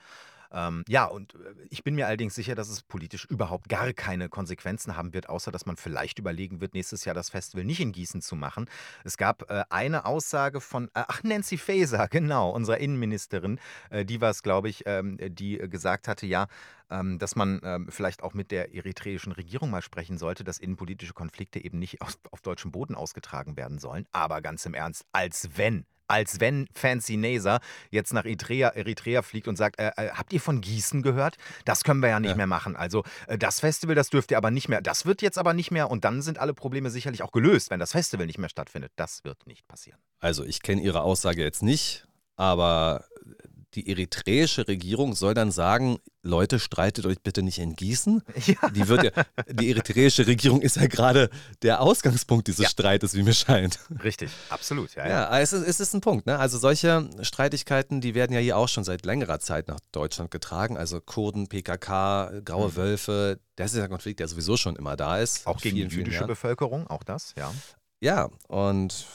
[0.51, 1.37] Ähm, ja, und äh,
[1.69, 5.51] ich bin mir allerdings sicher, dass es politisch überhaupt gar keine Konsequenzen haben wird, außer
[5.51, 8.69] dass man vielleicht überlegen wird, nächstes Jahr das Festival nicht in Gießen zu machen.
[9.03, 14.21] Es gab äh, eine Aussage von, äh, ach, Nancy Faeser, genau, unserer Innenministerin, äh, die
[14.21, 16.47] war es, glaube ich, ähm, die gesagt hatte, ja,
[16.89, 21.13] ähm, dass man ähm, vielleicht auch mit der eritreischen Regierung mal sprechen sollte, dass innenpolitische
[21.13, 24.05] Konflikte eben nicht auf, auf deutschem Boden ausgetragen werden sollen.
[24.11, 29.47] Aber ganz im Ernst, als wenn als wenn Fancy Naser jetzt nach Eritrea, Eritrea fliegt
[29.47, 31.37] und sagt, äh, äh, habt ihr von Gießen gehört?
[31.63, 32.35] Das können wir ja nicht ja.
[32.35, 32.75] mehr machen.
[32.75, 35.71] Also äh, das Festival, das dürft ihr aber nicht mehr, das wird jetzt aber nicht
[35.71, 38.91] mehr und dann sind alle Probleme sicherlich auch gelöst, wenn das Festival nicht mehr stattfindet.
[38.97, 39.99] Das wird nicht passieren.
[40.19, 42.05] Also ich kenne Ihre Aussage jetzt nicht,
[42.35, 43.05] aber
[43.75, 48.21] die eritreische Regierung soll dann sagen, Leute, streitet euch bitte nicht in Gießen.
[48.45, 48.69] Ja.
[48.69, 49.11] Die, wird ja,
[49.49, 51.29] die eritreische Regierung ist ja gerade
[51.61, 52.69] der Ausgangspunkt dieses ja.
[52.69, 53.79] Streites, wie mir scheint.
[54.03, 54.95] Richtig, absolut.
[54.95, 55.39] Ja, ja.
[55.39, 56.25] es, ist, es ist ein Punkt.
[56.25, 56.39] Ne?
[56.39, 60.75] Also solche Streitigkeiten, die werden ja hier auch schon seit längerer Zeit nach Deutschland getragen.
[60.75, 62.75] Also Kurden, PKK, Graue mhm.
[62.75, 65.45] Wölfe, das ist ein Konflikt, der sowieso schon immer da ist.
[65.45, 67.53] Auch gegen die jüdische Bevölkerung, auch das, ja.
[67.99, 69.05] Ja, und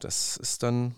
[0.00, 0.94] das ist dann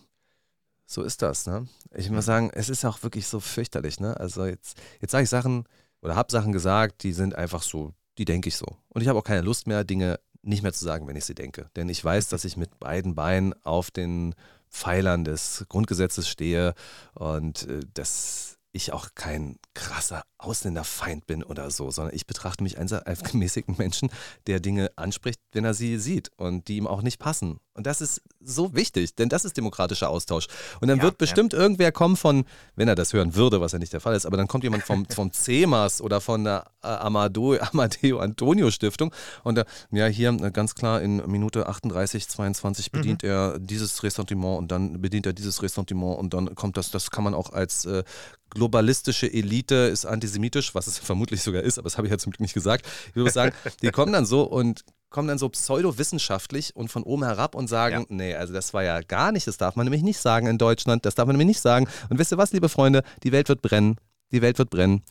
[0.91, 1.69] so ist das, ne?
[1.95, 4.19] Ich muss sagen, es ist auch wirklich so fürchterlich, ne?
[4.19, 5.65] Also jetzt, jetzt sage ich Sachen
[6.01, 8.67] oder habe Sachen gesagt, die sind einfach so, die denke ich so.
[8.89, 11.35] Und ich habe auch keine Lust mehr, Dinge nicht mehr zu sagen, wenn ich sie
[11.35, 11.69] denke.
[11.77, 14.35] Denn ich weiß, dass ich mit beiden Beinen auf den
[14.71, 16.75] Pfeilern des Grundgesetzes stehe
[17.15, 22.79] und äh, dass ich auch kein krasser Ausländerfeind bin oder so, sondern ich betrachte mich
[22.79, 24.11] als gemäßigten Menschen,
[24.47, 27.59] der Dinge anspricht, wenn er sie sieht und die ihm auch nicht passen.
[27.79, 30.49] Und das ist so wichtig, denn das ist demokratischer Austausch.
[30.81, 31.61] Und dann ja, wird bestimmt ja.
[31.61, 34.37] irgendwer kommen von, wenn er das hören würde, was ja nicht der Fall ist, aber
[34.37, 39.15] dann kommt jemand vom, vom CEMAS oder von der äh, Amado, Amadeo Antonio Stiftung
[39.45, 42.97] und der, ja, hier äh, ganz klar in Minute 38, 22 mhm.
[42.97, 43.29] bedient mhm.
[43.29, 47.23] er dieses Ressentiment und dann bedient er dieses Ressentiment und dann kommt das, das kann
[47.23, 48.03] man auch als äh,
[48.51, 52.33] globalistische Elite ist antisemitisch, was es vermutlich sogar ist, aber das habe ich ja zum
[52.33, 52.87] Glück nicht gesagt.
[53.09, 53.53] Ich würde sagen,
[53.83, 58.01] die kommen dann so und kommen dann so pseudowissenschaftlich und von oben herab und sagen,
[58.01, 58.07] ja.
[58.17, 61.07] nee, also das war ja gar nicht, das darf man nämlich nicht sagen in Deutschland,
[61.07, 61.89] das darf man nämlich nicht sagen.
[62.11, 63.97] Und wisst ihr was, liebe Freunde, die Welt wird brennen,
[64.33, 65.03] die Welt wird brennen.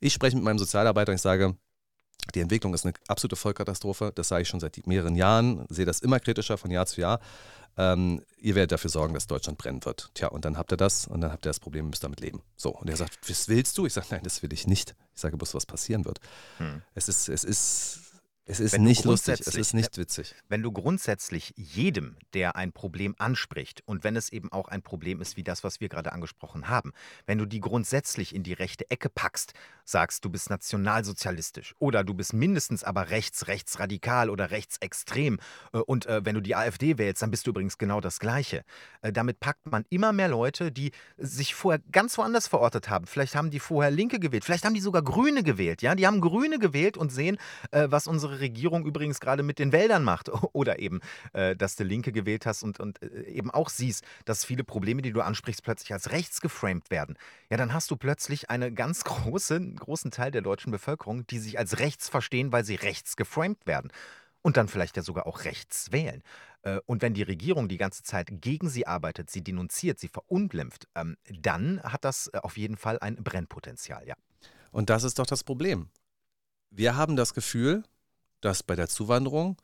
[0.00, 1.54] Ich spreche mit meinem Sozialarbeiter und ich sage,
[2.34, 6.00] die Entwicklung ist eine absolute Vollkatastrophe, das sage ich schon seit mehreren Jahren, sehe das
[6.00, 7.20] immer kritischer von Jahr zu Jahr.
[7.78, 10.10] Ähm, ihr werdet dafür sorgen, dass Deutschland brennen wird.
[10.14, 12.42] Tja, und dann habt ihr das und dann habt ihr das Problem, müsst damit leben.
[12.56, 13.86] So, und er sagt, was willst du?
[13.86, 14.94] Ich sage, nein, das will ich nicht.
[15.14, 16.20] Ich sage bloß, was passieren wird.
[16.58, 16.82] Hm.
[16.94, 18.11] Es ist, es ist
[18.44, 20.34] es ist wenn nicht lustig, es ist nicht witzig.
[20.48, 25.20] Wenn du grundsätzlich jedem, der ein Problem anspricht, und wenn es eben auch ein Problem
[25.20, 26.92] ist wie das, was wir gerade angesprochen haben,
[27.24, 29.52] wenn du die grundsätzlich in die rechte Ecke packst,
[29.84, 35.38] sagst, du bist nationalsozialistisch oder du bist mindestens aber rechts, rechtsradikal oder rechtsextrem
[35.72, 38.64] äh, und äh, wenn du die AfD wählst, dann bist du übrigens genau das Gleiche.
[39.02, 43.06] Äh, damit packt man immer mehr Leute, die sich vorher ganz woanders verortet haben.
[43.06, 45.82] Vielleicht haben die vorher Linke gewählt, vielleicht haben die sogar Grüne gewählt.
[45.82, 47.38] Ja, Die haben Grüne gewählt und sehen,
[47.70, 50.30] äh, was unsere unsere Regierung übrigens gerade mit den Wäldern macht.
[50.52, 51.00] Oder eben,
[51.32, 55.02] äh, dass du Linke gewählt hast und, und äh, eben auch siehst, dass viele Probleme,
[55.02, 57.16] die du ansprichst, plötzlich als rechts geframed werden.
[57.50, 61.58] Ja, dann hast du plötzlich einen ganz großen, großen Teil der deutschen Bevölkerung, die sich
[61.58, 63.92] als rechts verstehen, weil sie rechts geframed werden.
[64.44, 66.22] Und dann vielleicht ja sogar auch rechts wählen.
[66.62, 70.88] Äh, und wenn die Regierung die ganze Zeit gegen sie arbeitet, sie denunziert, sie verunglimpft,
[70.94, 74.14] ähm, dann hat das äh, auf jeden Fall ein Brennpotenzial, ja.
[74.72, 75.90] Und das ist doch das Problem.
[76.74, 77.84] Wir haben das Gefühl,
[78.42, 79.56] dass bei der Zuwanderung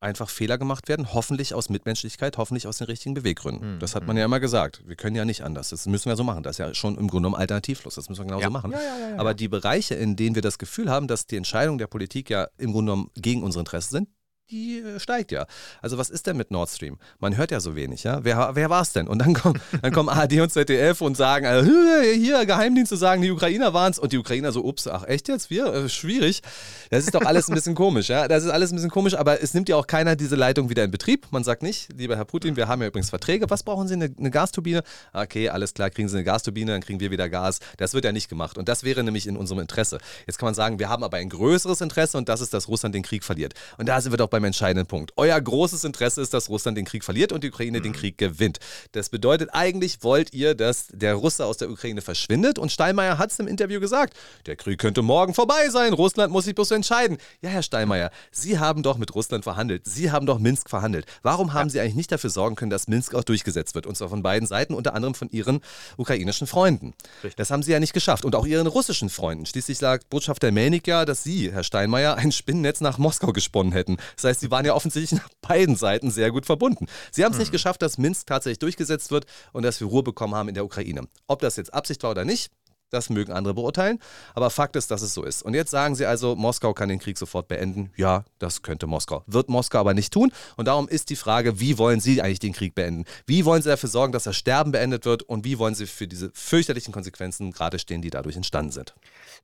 [0.00, 3.76] einfach Fehler gemacht werden, hoffentlich aus Mitmenschlichkeit, hoffentlich aus den richtigen Beweggründen.
[3.76, 3.78] Mhm.
[3.78, 4.82] Das hat man ja immer gesagt.
[4.86, 5.70] Wir können ja nicht anders.
[5.70, 6.42] Das müssen wir so machen.
[6.42, 7.94] Das ist ja schon im Grunde genommen alternativlos.
[7.94, 8.50] Das müssen wir genauso ja.
[8.50, 8.72] machen.
[8.72, 11.86] Ja, ja, Aber die Bereiche, in denen wir das Gefühl haben, dass die Entscheidungen der
[11.86, 14.08] Politik ja im Grunde genommen gegen unsere Interessen sind,
[14.50, 15.46] die äh, steigt ja.
[15.82, 16.98] Also was ist denn mit Nord Stream?
[17.18, 18.24] Man hört ja so wenig, ja.
[18.24, 19.08] Wer, wer war es denn?
[19.08, 21.70] Und dann kommen, dann kommen ARD und ZDF und sagen, also,
[22.14, 23.98] hier, Geheimdienste sagen, die Ukrainer waren es.
[23.98, 25.50] Und die Ukrainer so, ups, ach echt jetzt?
[25.50, 25.66] Wir?
[25.66, 26.42] Äh, schwierig.
[26.90, 28.28] Das ist doch alles ein bisschen komisch, ja.
[28.28, 30.84] Das ist alles ein bisschen komisch, aber es nimmt ja auch keiner diese Leitung wieder
[30.84, 31.26] in Betrieb.
[31.30, 33.50] Man sagt nicht, lieber Herr Putin, wir haben ja übrigens Verträge.
[33.50, 33.94] Was brauchen Sie?
[33.94, 34.82] Eine, eine Gasturbine?
[35.12, 37.58] Okay, alles klar, kriegen Sie eine Gasturbine, dann kriegen wir wieder Gas.
[37.78, 38.58] Das wird ja nicht gemacht.
[38.58, 39.98] Und das wäre nämlich in unserem Interesse.
[40.26, 42.94] Jetzt kann man sagen, wir haben aber ein größeres Interesse und das ist, dass Russland
[42.94, 43.54] den Krieg verliert.
[43.78, 45.12] Und da sind wir doch beim entscheidenden Punkt.
[45.16, 47.84] Euer großes Interesse ist, dass Russland den Krieg verliert und die Ukraine mhm.
[47.84, 48.58] den Krieg gewinnt.
[48.92, 52.58] Das bedeutet, eigentlich wollt ihr, dass der Russe aus der Ukraine verschwindet.
[52.58, 54.14] Und Steinmeier hat es im Interview gesagt,
[54.44, 55.94] der Krieg könnte morgen vorbei sein.
[55.94, 57.16] Russland muss sich bloß entscheiden.
[57.40, 59.86] Ja, Herr Steinmeier, Sie haben doch mit Russland verhandelt.
[59.86, 61.06] Sie haben doch Minsk verhandelt.
[61.22, 61.72] Warum haben ja.
[61.72, 63.86] Sie eigentlich nicht dafür sorgen können, dass Minsk auch durchgesetzt wird?
[63.86, 65.60] Und zwar von beiden Seiten, unter anderem von Ihren
[65.96, 66.92] ukrainischen Freunden.
[67.22, 67.36] Richtig.
[67.36, 68.26] Das haben Sie ja nicht geschafft.
[68.26, 69.46] Und auch Ihren russischen Freunden.
[69.46, 73.96] Schließlich sagt Botschafter Melnik ja, dass Sie, Herr Steinmeier, ein Spinnennetz nach Moskau gesponnen hätten.
[74.14, 76.86] Das heißt, Sie waren ja offensichtlich nach beiden Seiten sehr gut verbunden.
[77.10, 77.42] Sie haben es hm.
[77.42, 80.64] nicht geschafft, dass Minsk tatsächlich durchgesetzt wird und dass wir Ruhe bekommen haben in der
[80.64, 81.08] Ukraine.
[81.26, 82.50] Ob das jetzt Absicht war oder nicht,
[82.90, 83.98] das mögen andere beurteilen,
[84.34, 85.42] aber Fakt ist, dass es so ist.
[85.42, 87.90] Und jetzt sagen sie also, Moskau kann den Krieg sofort beenden.
[87.96, 89.22] Ja, das könnte Moskau.
[89.26, 90.32] Wird Moskau aber nicht tun.
[90.56, 93.04] Und darum ist die Frage, wie wollen sie eigentlich den Krieg beenden?
[93.26, 95.22] Wie wollen sie dafür sorgen, dass das Sterben beendet wird?
[95.22, 98.94] Und wie wollen sie für diese fürchterlichen Konsequenzen gerade stehen, die dadurch entstanden sind?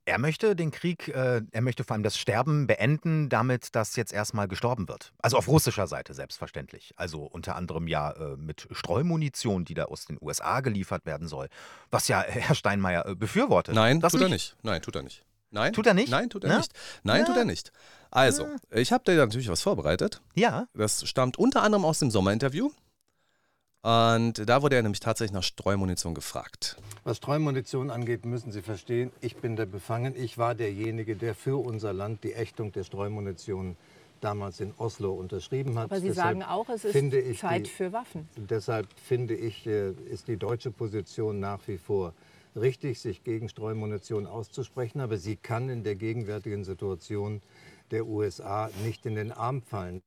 [0.05, 4.13] Er möchte den Krieg, äh, er möchte vor allem das Sterben beenden, damit das jetzt
[4.13, 5.13] erstmal gestorben wird.
[5.19, 6.93] Also auf russischer Seite selbstverständlich.
[6.97, 11.49] Also unter anderem ja äh, mit Streumunition, die da aus den USA geliefert werden soll.
[11.91, 13.75] Was ja Herr Steinmeier äh, befürwortet.
[13.75, 14.31] Nein, das tut nicht?
[14.31, 14.57] er nicht.
[14.63, 15.25] Nein, tut er nicht.
[15.51, 15.73] Nein.
[15.73, 16.11] Tut er nicht?
[16.11, 16.59] Nein, tut er ja?
[16.59, 16.73] nicht.
[17.03, 17.27] Nein, ja.
[17.27, 17.73] tut er nicht.
[18.11, 18.57] Also, ja.
[18.71, 20.21] ich habe dir natürlich was vorbereitet.
[20.35, 20.67] Ja.
[20.75, 22.71] Das stammt unter anderem aus dem Sommerinterview.
[23.83, 26.77] Und da wurde er nämlich tatsächlich nach Streumunition gefragt.
[27.05, 30.15] Was Streumunition angeht, müssen Sie verstehen, ich bin der Befangen.
[30.17, 33.77] Ich war derjenige, der für unser Land die Ächtung der Streumunition
[34.21, 35.87] damals in Oslo unterschrieben hat.
[35.87, 38.29] Aber Sie deshalb sagen auch, es ist Zeit die, für Waffen.
[38.37, 42.15] Deshalb finde ich, äh, ist die deutsche Position nach wie vor
[42.57, 45.01] richtig, sich gegen Streumunition auszusprechen.
[45.01, 47.43] Aber sie kann in der gegenwärtigen Situation
[47.91, 50.03] der USA nicht in den Arm fallen.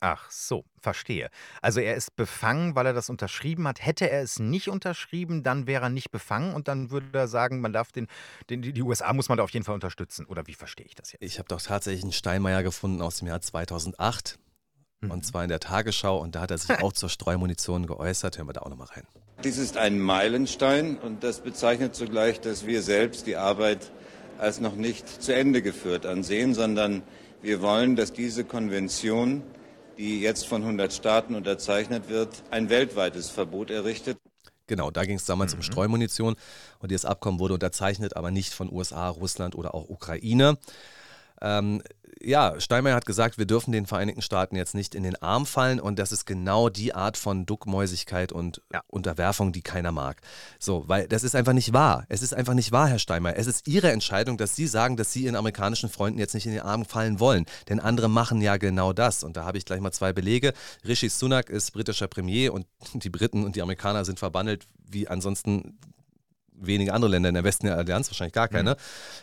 [0.00, 1.30] Ach so, verstehe.
[1.62, 3.84] Also er ist befangen, weil er das unterschrieben hat.
[3.84, 7.60] Hätte er es nicht unterschrieben, dann wäre er nicht befangen und dann würde er sagen,
[7.60, 8.06] man darf den,
[8.50, 10.26] den die USA muss man da auf jeden Fall unterstützen.
[10.26, 11.22] Oder wie verstehe ich das jetzt?
[11.22, 14.38] Ich habe doch tatsächlich einen Steinmeier gefunden aus dem Jahr 2008
[15.06, 15.12] mhm.
[15.12, 18.38] und zwar in der Tagesschau und da hat er sich auch zur Streumunition geäußert.
[18.38, 19.04] Hören wir da auch nochmal rein.
[19.44, 23.92] Dies ist ein Meilenstein und das bezeichnet zugleich, dass wir selbst die Arbeit
[24.38, 27.02] als noch nicht zu Ende geführt ansehen, sondern
[27.42, 29.42] wir wollen, dass diese Konvention
[29.96, 34.18] die jetzt von 100 Staaten unterzeichnet wird, ein weltweites Verbot errichtet.
[34.66, 35.58] Genau, da ging es damals mhm.
[35.58, 36.36] um Streumunition
[36.80, 40.58] und dieses Abkommen wurde unterzeichnet, aber nicht von USA, Russland oder auch Ukraine.
[41.40, 41.82] Ähm,
[42.26, 45.78] ja, Steinmeier hat gesagt, wir dürfen den Vereinigten Staaten jetzt nicht in den Arm fallen
[45.78, 48.82] und das ist genau die Art von Duckmäusigkeit und ja.
[48.88, 50.20] Unterwerfung, die keiner mag.
[50.58, 52.04] So, weil das ist einfach nicht wahr.
[52.08, 53.36] Es ist einfach nicht wahr, Herr Steinmeier.
[53.36, 56.52] Es ist Ihre Entscheidung, dass Sie sagen, dass Sie Ihren amerikanischen Freunden jetzt nicht in
[56.52, 57.46] den Arm fallen wollen.
[57.68, 59.22] Denn andere machen ja genau das.
[59.22, 60.52] Und da habe ich gleich mal zwei Belege.
[60.84, 65.78] Rishi Sunak ist britischer Premier und die Briten und die Amerikaner sind verbandelt wie ansonsten
[66.58, 68.72] wenige andere Länder in der Westen der Allianz, wahrscheinlich gar keine.
[68.72, 68.76] Mhm.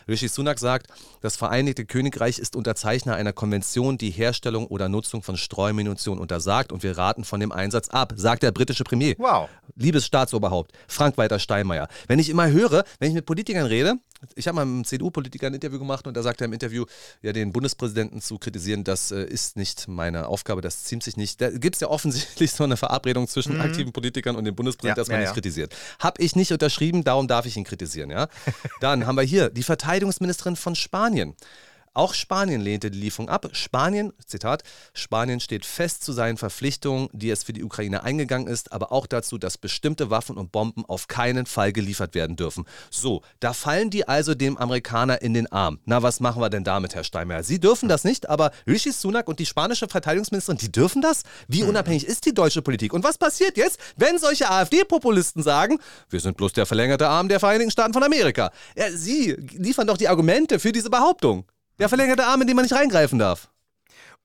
[0.08, 0.88] Rishi Sunak sagt,
[1.20, 6.82] das Vereinigte Königreich ist Unterzeichner einer Konvention, die Herstellung oder Nutzung von Streumunition untersagt und
[6.82, 9.14] wir raten von dem Einsatz ab, sagt der britische Premier.
[9.18, 9.48] Wow.
[9.76, 11.88] Liebes Staatsoberhaupt, Frank-Walter Steinmeier.
[12.06, 13.94] Wenn ich immer höre, wenn ich mit Politikern rede,
[14.34, 16.84] ich habe mal mit einem CDU-Politiker ein Interview gemacht und da sagt er im Interview,
[17.22, 21.40] ja, den Bundespräsidenten zu kritisieren, das äh, ist nicht meine Aufgabe, das ziemt sich nicht.
[21.40, 23.60] Da gibt es ja offensichtlich so eine Verabredung zwischen mhm.
[23.60, 25.34] aktiven Politikern und dem Bundespräsidenten, ja, dass man ja, nicht ja.
[25.34, 25.74] kritisiert.
[25.98, 28.28] Habe ich nicht unterschrieben, darum darf ich ihn kritisieren, ja.
[28.80, 31.34] Dann haben wir hier die Verteidigungsministerin von Spanien.
[31.96, 33.48] Auch Spanien lehnte die Lieferung ab.
[33.52, 34.64] Spanien, Zitat,
[34.94, 39.06] Spanien steht fest zu seinen Verpflichtungen, die es für die Ukraine eingegangen ist, aber auch
[39.06, 42.64] dazu, dass bestimmte Waffen und Bomben auf keinen Fall geliefert werden dürfen.
[42.90, 45.78] So, da fallen die also dem Amerikaner in den Arm.
[45.84, 47.44] Na, was machen wir denn damit, Herr Steinmeier?
[47.44, 51.22] Sie dürfen das nicht, aber Rishi Sunak und die spanische Verteidigungsministerin, die dürfen das?
[51.46, 51.68] Wie hm.
[51.68, 52.92] unabhängig ist die deutsche Politik?
[52.92, 55.78] Und was passiert jetzt, wenn solche AfD-Populisten sagen,
[56.10, 58.50] wir sind bloß der verlängerte Arm der Vereinigten Staaten von Amerika?
[58.74, 61.46] Ja, Sie liefern doch die Argumente für diese Behauptung.
[61.78, 63.48] Der verlängerte Arm, in den man nicht reingreifen darf.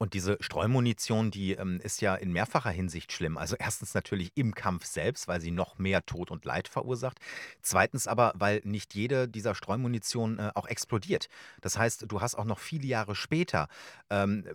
[0.00, 3.36] Und diese Streumunition, die ähm, ist ja in mehrfacher Hinsicht schlimm.
[3.36, 7.20] Also erstens natürlich im Kampf selbst, weil sie noch mehr Tod und Leid verursacht.
[7.60, 11.28] Zweitens aber, weil nicht jede dieser Streumunition äh, auch explodiert.
[11.60, 13.68] Das heißt, du hast auch noch viele Jahre später
[14.08, 14.46] ähm,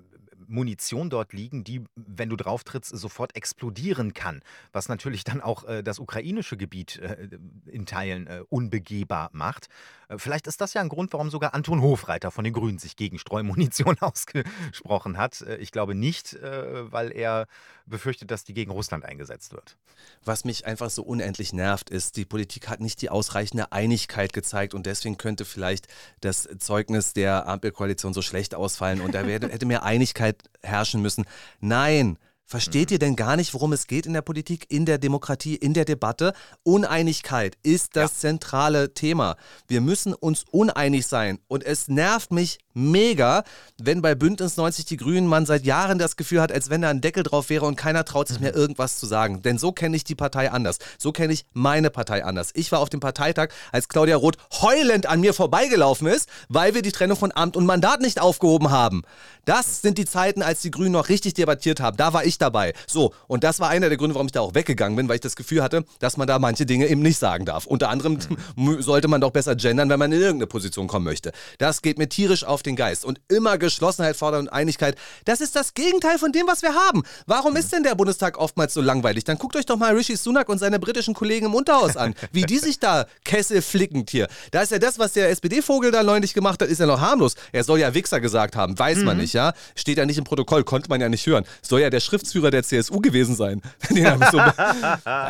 [0.47, 4.41] Munition dort liegen, die, wenn du drauf trittst, sofort explodieren kann.
[4.71, 7.29] Was natürlich dann auch äh, das ukrainische Gebiet äh,
[7.65, 9.67] in Teilen äh, unbegehbar macht.
[10.07, 12.95] Äh, vielleicht ist das ja ein Grund, warum sogar Anton Hofreiter von den Grünen sich
[12.95, 15.34] gegen Streumunition ausgesprochen hat.
[15.41, 17.47] Äh, ich glaube nicht, äh, weil er
[17.85, 19.77] befürchtet, dass die gegen Russland eingesetzt wird.
[20.23, 24.73] Was mich einfach so unendlich nervt, ist, die Politik hat nicht die ausreichende Einigkeit gezeigt
[24.73, 25.87] und deswegen könnte vielleicht
[26.21, 31.25] das Zeugnis der Ampelkoalition so schlecht ausfallen und da hätte mehr Einigkeit herrschen müssen.
[31.59, 32.17] Nein,
[32.47, 35.73] Versteht ihr denn gar nicht, worum es geht in der Politik, in der Demokratie, in
[35.73, 36.33] der Debatte?
[36.61, 38.29] Uneinigkeit ist das ja.
[38.29, 39.35] zentrale Thema.
[39.67, 41.39] Wir müssen uns uneinig sein.
[41.47, 43.43] Und es nervt mich mega,
[43.81, 46.89] wenn bei Bündnis 90 Die Grünen man seit Jahren das Gefühl hat, als wenn da
[46.89, 48.59] ein Deckel drauf wäre und keiner traut sich mehr mhm.
[48.59, 49.41] irgendwas zu sagen.
[49.41, 50.77] Denn so kenne ich die Partei anders.
[50.97, 52.51] So kenne ich meine Partei anders.
[52.53, 56.81] Ich war auf dem Parteitag, als Claudia Roth heulend an mir vorbeigelaufen ist, weil wir
[56.81, 59.03] die Trennung von Amt und Mandat nicht aufgehoben haben.
[59.45, 61.97] Das sind die Zeiten, als die Grünen noch richtig debattiert haben.
[61.97, 62.73] Da war ich dabei.
[62.87, 65.21] So, und das war einer der Gründe, warum ich da auch weggegangen bin, weil ich
[65.21, 67.65] das Gefühl hatte, dass man da manche Dinge eben nicht sagen darf.
[67.65, 68.17] Unter anderem
[68.55, 68.81] mhm.
[68.81, 71.31] sollte man doch besser gendern, wenn man in irgendeine Position kommen möchte.
[71.59, 73.05] Das geht mir tierisch auf den Geist.
[73.05, 74.95] Und immer Geschlossenheit fordern und Einigkeit,
[75.25, 77.03] das ist das Gegenteil von dem, was wir haben.
[77.25, 79.23] Warum ist denn der Bundestag oftmals so langweilig?
[79.23, 82.43] Dann guckt euch doch mal Rishi Sunak und seine britischen Kollegen im Unterhaus an, wie
[82.43, 84.27] die sich da kesselflickend hier.
[84.51, 87.35] Da ist ja das, was der SPD-Vogel da neulich gemacht hat, ist ja noch harmlos.
[87.51, 89.05] Er soll ja Wichser gesagt haben, weiß mhm.
[89.05, 89.53] man nicht, ja?
[89.75, 91.45] Steht ja nicht im Protokoll, konnte man ja nicht hören.
[91.61, 93.61] Soll ja der Schriftführer der CSU gewesen sein.
[93.89, 94.41] so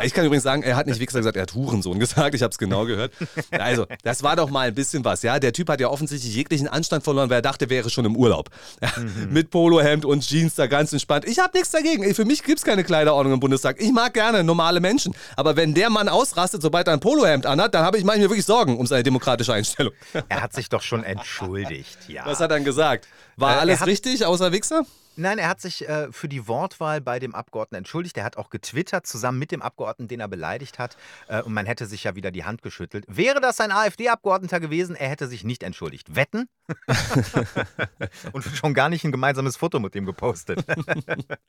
[0.02, 2.34] ich kann übrigens sagen, er hat nicht Wichser gesagt, er hat Hurensohn gesagt.
[2.34, 3.12] Ich habe es genau gehört.
[3.50, 5.38] Also, das war doch mal ein bisschen was, ja?
[5.38, 8.50] Der Typ hat ja offensichtlich jeglichen Anstand verloren, weil er dachte, wäre schon im Urlaub.
[8.96, 9.32] Mhm.
[9.32, 11.24] Mit Polohemd und Jeans da ganz entspannt.
[11.26, 12.14] Ich habe nichts dagegen.
[12.14, 13.80] Für mich gibt es keine Kleiderordnung im Bundestag.
[13.80, 15.14] Ich mag gerne normale Menschen.
[15.36, 18.46] Aber wenn der Mann ausrastet, sobald er ein Polohemd anhat, dann habe ich manchmal wirklich
[18.46, 19.92] Sorgen um seine demokratische Einstellung.
[20.28, 22.24] Er hat sich doch schon entschuldigt, ja.
[22.26, 23.06] Was hat er dann gesagt?
[23.36, 24.84] War äh, alles richtig, außer Wichser?
[25.16, 28.16] Nein, er hat sich äh, für die Wortwahl bei dem Abgeordneten entschuldigt.
[28.18, 30.96] Er hat auch getwittert, zusammen mit dem Abgeordneten, den er beleidigt hat.
[31.28, 33.04] Äh, und man hätte sich ja wieder die Hand geschüttelt.
[33.08, 36.14] Wäre das ein AfD-Abgeordneter gewesen, er hätte sich nicht entschuldigt.
[36.14, 36.48] Wetten?
[38.32, 40.64] und schon gar nicht ein gemeinsames Foto mit ihm gepostet.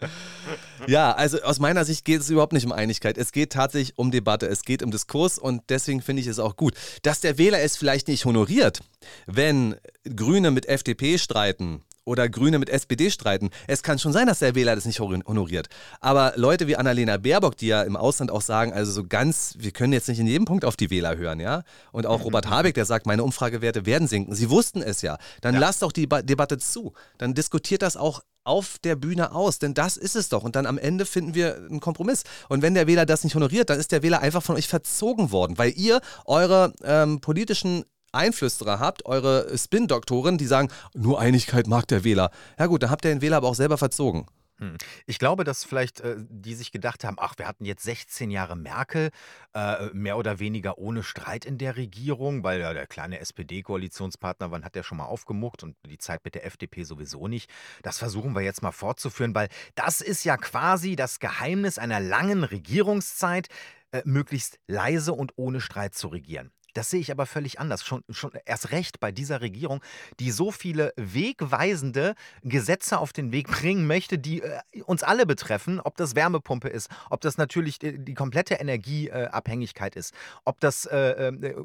[0.87, 3.17] ja, also aus meiner Sicht geht es überhaupt nicht um Einigkeit.
[3.17, 6.55] Es geht tatsächlich um Debatte, es geht um Diskurs und deswegen finde ich es auch
[6.55, 8.81] gut, dass der Wähler es vielleicht nicht honoriert,
[9.25, 9.75] wenn
[10.15, 13.49] Grüne mit FDP streiten oder Grüne mit SPD streiten.
[13.67, 15.67] Es kann schon sein, dass der Wähler das nicht honoriert.
[15.99, 19.71] Aber Leute wie Annalena Baerbock, die ja im Ausland auch sagen, also so ganz, wir
[19.71, 21.63] können jetzt nicht in jedem Punkt auf die Wähler hören, ja.
[21.91, 24.33] Und auch Robert Habeck, der sagt, meine Umfragewerte werden sinken.
[24.33, 25.17] Sie wussten es ja.
[25.41, 25.59] Dann ja.
[25.59, 26.93] lasst doch die Debatte zu.
[27.17, 30.43] Dann diskutiert das auch auf der Bühne aus, denn das ist es doch.
[30.43, 32.23] Und dann am Ende finden wir einen Kompromiss.
[32.47, 35.31] Und wenn der Wähler das nicht honoriert, dann ist der Wähler einfach von euch verzogen
[35.31, 37.83] worden, weil ihr eure ähm, politischen
[38.17, 42.31] Einflüsterer habt, eure Spin-Doktoren, die sagen, nur Einigkeit mag der Wähler.
[42.59, 44.25] Ja gut, dann habt ihr den Wähler aber auch selber verzogen.
[44.59, 44.75] Hm.
[45.05, 48.55] Ich glaube, dass vielleicht äh, die sich gedacht haben, ach, wir hatten jetzt 16 Jahre
[48.55, 49.11] Merkel,
[49.53, 54.65] äh, mehr oder weniger ohne Streit in der Regierung, weil ja der kleine SPD-Koalitionspartner, wann
[54.65, 57.51] hat der schon mal aufgemuckt und die Zeit mit der FDP sowieso nicht.
[57.83, 62.43] Das versuchen wir jetzt mal fortzuführen, weil das ist ja quasi das Geheimnis einer langen
[62.43, 63.49] Regierungszeit,
[63.91, 66.51] äh, möglichst leise und ohne Streit zu regieren.
[66.77, 67.83] Das sehe ich aber völlig anders.
[67.83, 69.81] Schon, schon erst recht bei dieser Regierung,
[70.19, 72.13] die so viele wegweisende
[72.43, 76.91] Gesetze auf den Weg bringen möchte, die äh, uns alle betreffen, ob das Wärmepumpe ist,
[77.09, 80.13] ob das natürlich die, die komplette Energieabhängigkeit äh, ist,
[80.45, 81.55] ob das äh, äh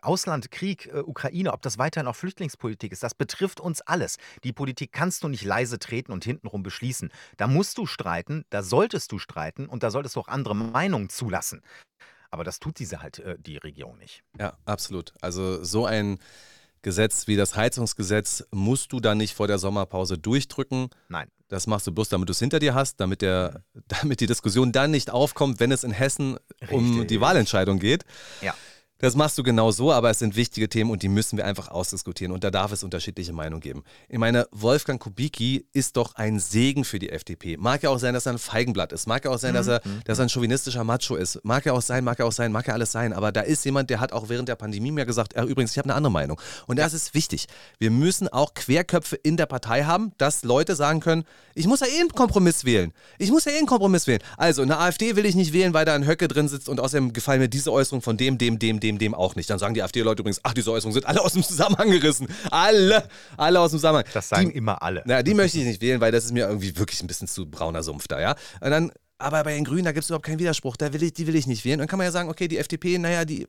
[0.00, 3.02] Ausland, Krieg, äh, Ukraine, ob das weiterhin auch Flüchtlingspolitik ist.
[3.02, 4.16] Das betrifft uns alles.
[4.42, 7.12] Die Politik kannst du nicht leise treten und hintenrum beschließen.
[7.36, 11.10] Da musst du streiten, da solltest du streiten und da solltest du auch andere Meinungen
[11.10, 11.60] zulassen.
[12.32, 14.24] Aber das tut diese halt, äh, die Regierung nicht.
[14.40, 15.12] Ja, absolut.
[15.20, 16.18] Also so ein
[16.80, 20.88] Gesetz wie das Heizungsgesetz musst du dann nicht vor der Sommerpause durchdrücken.
[21.08, 21.28] Nein.
[21.48, 24.72] Das machst du bloß, damit du es hinter dir hast, damit, der, damit die Diskussion
[24.72, 26.76] dann nicht aufkommt, wenn es in Hessen Richtig.
[26.76, 28.06] um die Wahlentscheidung geht.
[28.40, 28.54] Ja.
[29.02, 31.72] Das machst du genau so, aber es sind wichtige Themen und die müssen wir einfach
[31.72, 33.82] ausdiskutieren und da darf es unterschiedliche Meinungen geben.
[34.08, 37.56] Ich meine, Wolfgang Kubicki ist doch ein Segen für die FDP.
[37.56, 39.08] Mag ja auch sein, dass er ein Feigenblatt ist.
[39.08, 40.02] Mag ja auch sein, dass, er, mhm.
[40.04, 41.40] dass er ein chauvinistischer Macho ist.
[41.42, 43.12] Mag ja auch sein, mag ja auch sein, mag ja alles sein.
[43.12, 45.78] Aber da ist jemand, der hat auch während der Pandemie mir gesagt, ja, übrigens, ich
[45.78, 46.40] habe eine andere Meinung.
[46.68, 47.46] Und das ist wichtig.
[47.80, 51.24] Wir müssen auch Querköpfe in der Partei haben, dass Leute sagen können,
[51.56, 52.92] ich muss ja eh einen Kompromiss wählen.
[53.18, 54.22] Ich muss ja eh einen Kompromiss wählen.
[54.36, 57.12] Also, eine AfD will ich nicht wählen, weil da ein Höcke drin sitzt und außerdem
[57.12, 59.48] gefallen mir diese Äußerung von dem, dem, dem, dem, dem, dem auch nicht.
[59.50, 62.28] Dann sagen die AfD-Leute übrigens, ach, diese Äußerungen sind alle aus dem Zusammenhang gerissen.
[62.50, 64.04] Alle, alle aus dem Zusammenhang.
[64.12, 65.02] Das sagen die, immer alle.
[65.06, 67.46] Na, die möchte ich nicht wählen, weil das ist mir irgendwie wirklich ein bisschen zu
[67.50, 68.34] brauner Sumpf da, ja.
[68.60, 70.76] Und dann aber bei den Grünen, da gibt es überhaupt keinen Widerspruch.
[70.76, 71.74] Da will ich, die will ich nicht wählen.
[71.74, 73.46] Und dann kann man ja sagen, okay, die FDP, naja, die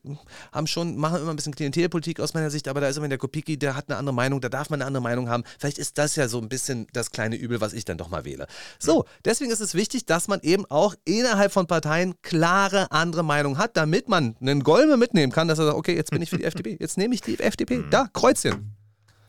[0.52, 3.18] haben schon, machen immer ein bisschen Klientelpolitik aus meiner Sicht, aber da ist immer der
[3.18, 5.44] Kopiki, der hat eine andere Meinung, da darf man eine andere Meinung haben.
[5.58, 8.24] Vielleicht ist das ja so ein bisschen das kleine Übel, was ich dann doch mal
[8.24, 8.46] wähle.
[8.78, 13.58] So, deswegen ist es wichtig, dass man eben auch innerhalb von Parteien klare andere Meinungen
[13.58, 16.38] hat, damit man einen Golme mitnehmen kann, dass er sagt, okay, jetzt bin ich für
[16.38, 17.84] die FDP, jetzt nehme ich die FDP.
[17.90, 18.73] Da, Kreuzchen.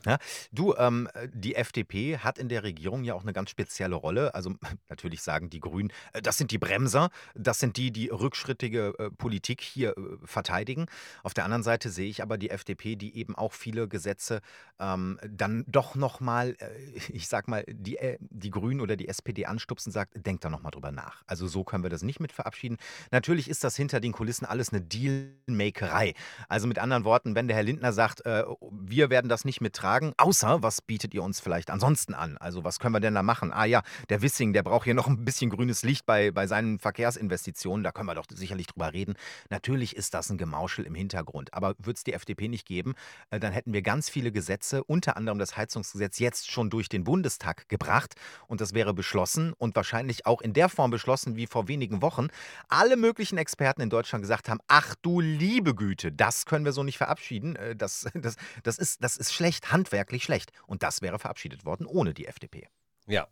[0.05, 0.17] Ja,
[0.51, 4.35] du, ähm, die FDP hat in der Regierung ja auch eine ganz spezielle Rolle.
[4.35, 4.53] Also
[4.89, 9.09] natürlich sagen die Grünen, äh, das sind die Bremser, das sind die, die rückschrittige äh,
[9.09, 10.85] Politik hier äh, verteidigen.
[11.23, 14.41] Auf der anderen Seite sehe ich aber die FDP, die eben auch viele Gesetze
[14.79, 16.67] ähm, dann doch nochmal, äh,
[17.11, 20.71] ich sag mal, die, äh, die Grünen oder die SPD anstupsen, sagt, denkt da nochmal
[20.71, 21.23] drüber nach.
[21.25, 22.77] Also so können wir das nicht mit verabschieden.
[23.11, 26.13] Natürlich ist das hinter den Kulissen alles eine Dealmakerei.
[26.47, 29.94] Also mit anderen Worten, wenn der Herr Lindner sagt, äh, wir werden das nicht mittragen,
[29.95, 32.37] sagen, außer was bietet ihr uns vielleicht ansonsten an?
[32.37, 33.53] Also was können wir denn da machen?
[33.53, 36.79] Ah ja, der Wissing, der braucht hier noch ein bisschen grünes Licht bei, bei seinen
[36.79, 39.13] Verkehrsinvestitionen, da können wir doch sicherlich drüber reden.
[39.49, 42.93] Natürlich ist das ein Gemauschel im Hintergrund, aber würde es die FDP nicht geben,
[43.29, 47.05] äh, dann hätten wir ganz viele Gesetze, unter anderem das Heizungsgesetz, jetzt schon durch den
[47.05, 48.15] Bundestag gebracht
[48.47, 52.27] und das wäre beschlossen und wahrscheinlich auch in der Form beschlossen, wie vor wenigen Wochen
[52.67, 56.83] alle möglichen Experten in Deutschland gesagt haben, ach du liebe Güte, das können wir so
[56.83, 60.51] nicht verabschieden, äh, das, das, das, ist, das ist schlecht, Hand handwerklich schlecht.
[60.67, 62.67] Und das wäre verabschiedet worden ohne die FDP.
[63.07, 63.27] Ja.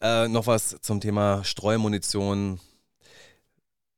[0.00, 2.60] Äh, noch was zum Thema Streumunition.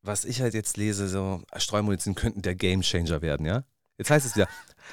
[0.02, 3.64] Was ich halt jetzt lese, so Streumunition könnten der Gamechanger werden, ja?
[4.00, 4.48] Jetzt heißt es wieder,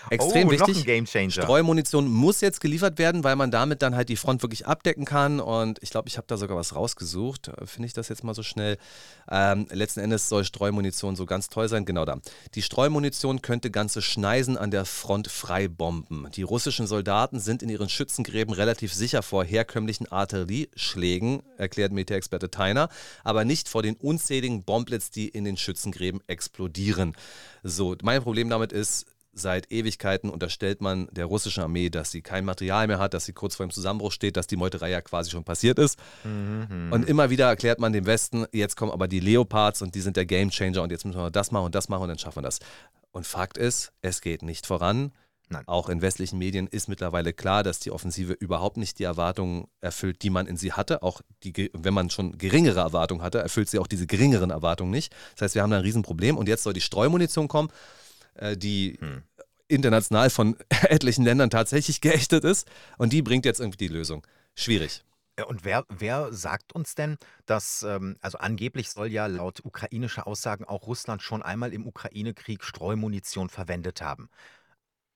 [0.10, 1.34] Extrem oh, wichtig.
[1.34, 5.39] Streumunition muss jetzt geliefert werden, weil man damit dann halt die Front wirklich abdecken kann.
[5.39, 7.51] Und ich glaube, ich habe da sogar was rausgesucht.
[7.66, 8.78] Finde ich das jetzt mal so schnell?
[9.30, 11.86] Ähm, letzten Endes soll Streumunition so ganz toll sein.
[11.86, 12.20] Genau da.
[12.55, 16.28] Die Streumunition könnte ganze Schneisen an der Front frei bomben.
[16.36, 22.89] Die russischen Soldaten sind in ihren Schützengräben relativ sicher vor herkömmlichen Artillerieschlägen, erklärt Militärexperte Teiner,
[23.24, 27.16] aber nicht vor den unzähligen Bomblets, die in den Schützengräben explodieren.
[27.64, 28.97] So, mein Problem damit ist,
[29.40, 33.34] Seit Ewigkeiten unterstellt man der russischen Armee, dass sie kein Material mehr hat, dass sie
[33.34, 36.00] kurz vor dem Zusammenbruch steht, dass die Meuterei ja quasi schon passiert ist.
[36.24, 36.92] Mhm.
[36.92, 40.18] Und immer wieder erklärt man dem Westen, jetzt kommen aber die Leopards und die sind
[40.18, 42.44] der Gamechanger und jetzt müssen wir das machen und das machen und dann schaffen wir
[42.44, 42.60] das.
[43.12, 45.12] Und Fakt ist, es geht nicht voran.
[45.50, 45.64] Nein.
[45.66, 50.22] Auch in westlichen Medien ist mittlerweile klar, dass die Offensive überhaupt nicht die Erwartungen erfüllt,
[50.22, 51.04] die man in sie hatte.
[51.04, 55.16] Auch die, wenn man schon geringere Erwartungen hatte, erfüllt sie auch diese geringeren Erwartungen nicht.
[55.36, 57.70] Das heißt, wir haben da ein Riesenproblem und jetzt soll die Streumunition kommen.
[58.36, 59.24] Äh, die hm.
[59.68, 62.70] International von etlichen Ländern tatsächlich geächtet ist.
[62.97, 64.26] Und die bringt jetzt irgendwie die Lösung.
[64.55, 65.03] Schwierig.
[65.45, 70.65] Und wer, wer sagt uns denn, dass, ähm, also angeblich soll ja laut ukrainischer Aussagen
[70.65, 74.30] auch Russland schon einmal im Ukraine-Krieg Streumunition verwendet haben.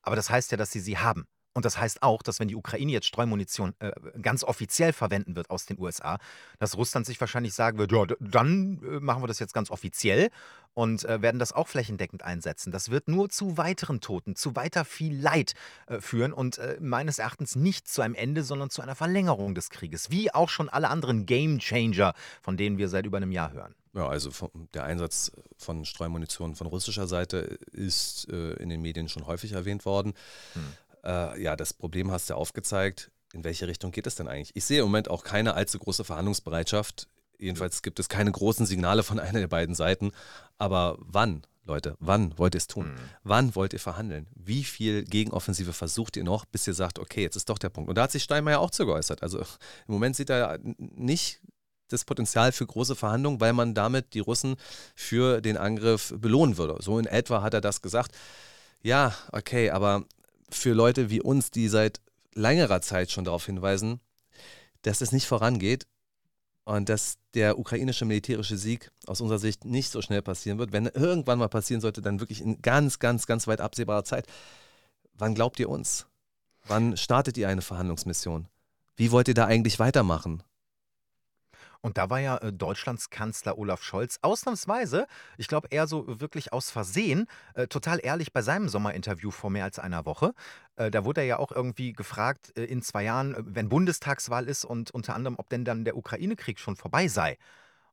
[0.02, 1.26] Aber das heißt ja, dass sie sie haben.
[1.54, 5.50] Und das heißt auch, dass wenn die Ukraine jetzt Streumunition äh, ganz offiziell verwenden wird
[5.50, 6.18] aus den USA,
[6.58, 10.30] dass Russland sich wahrscheinlich sagen wird, ja, dann äh, machen wir das jetzt ganz offiziell
[10.74, 12.72] und äh, werden das auch flächendeckend einsetzen.
[12.72, 15.54] Das wird nur zu weiteren Toten, zu weiter viel Leid
[15.86, 19.68] äh, führen und äh, meines Erachtens nicht zu einem Ende, sondern zu einer Verlängerung des
[19.68, 23.52] Krieges, wie auch schon alle anderen Game Changer, von denen wir seit über einem Jahr
[23.52, 23.74] hören.
[23.94, 24.30] Ja, also
[24.72, 29.84] der Einsatz von Streumunition von russischer Seite ist äh, in den Medien schon häufig erwähnt
[29.84, 30.14] worden.
[30.54, 30.62] Hm.
[31.04, 33.10] Äh, ja, das Problem hast du aufgezeigt.
[33.32, 34.54] In welche Richtung geht es denn eigentlich?
[34.54, 37.08] Ich sehe im Moment auch keine allzu große Verhandlungsbereitschaft.
[37.38, 40.12] Jedenfalls gibt es keine großen Signale von einer der beiden Seiten.
[40.58, 42.88] Aber wann, Leute, wann wollt ihr es tun?
[42.88, 42.98] Mhm.
[43.22, 44.26] Wann wollt ihr verhandeln?
[44.34, 47.88] Wie viel Gegenoffensive versucht ihr noch, bis ihr sagt, okay, jetzt ist doch der Punkt?
[47.88, 49.22] Und da hat sich Steinmeier auch zu geäußert.
[49.22, 49.44] Also im
[49.86, 51.40] Moment sieht er nicht
[51.88, 54.56] das Potenzial für große Verhandlungen, weil man damit die Russen
[54.94, 56.82] für den Angriff belohnen würde.
[56.82, 58.12] So in etwa hat er das gesagt.
[58.82, 60.04] Ja, okay, aber
[60.54, 62.00] für Leute wie uns, die seit
[62.34, 64.00] längerer Zeit schon darauf hinweisen,
[64.82, 65.86] dass es nicht vorangeht
[66.64, 70.72] und dass der ukrainische militärische Sieg aus unserer Sicht nicht so schnell passieren wird.
[70.72, 74.26] Wenn irgendwann mal passieren sollte, dann wirklich in ganz, ganz, ganz weit absehbarer Zeit.
[75.14, 76.06] Wann glaubt ihr uns?
[76.64, 78.46] Wann startet ihr eine Verhandlungsmission?
[78.96, 80.42] Wie wollt ihr da eigentlich weitermachen?
[81.82, 85.06] Und da war ja äh, Deutschlands Kanzler Olaf Scholz ausnahmsweise,
[85.36, 89.64] ich glaube eher so wirklich aus Versehen, äh, total ehrlich bei seinem Sommerinterview vor mehr
[89.64, 90.32] als einer Woche.
[90.76, 94.48] Äh, da wurde er ja auch irgendwie gefragt, äh, in zwei Jahren, äh, wenn Bundestagswahl
[94.48, 97.36] ist und unter anderem, ob denn dann der Ukraine-Krieg schon vorbei sei.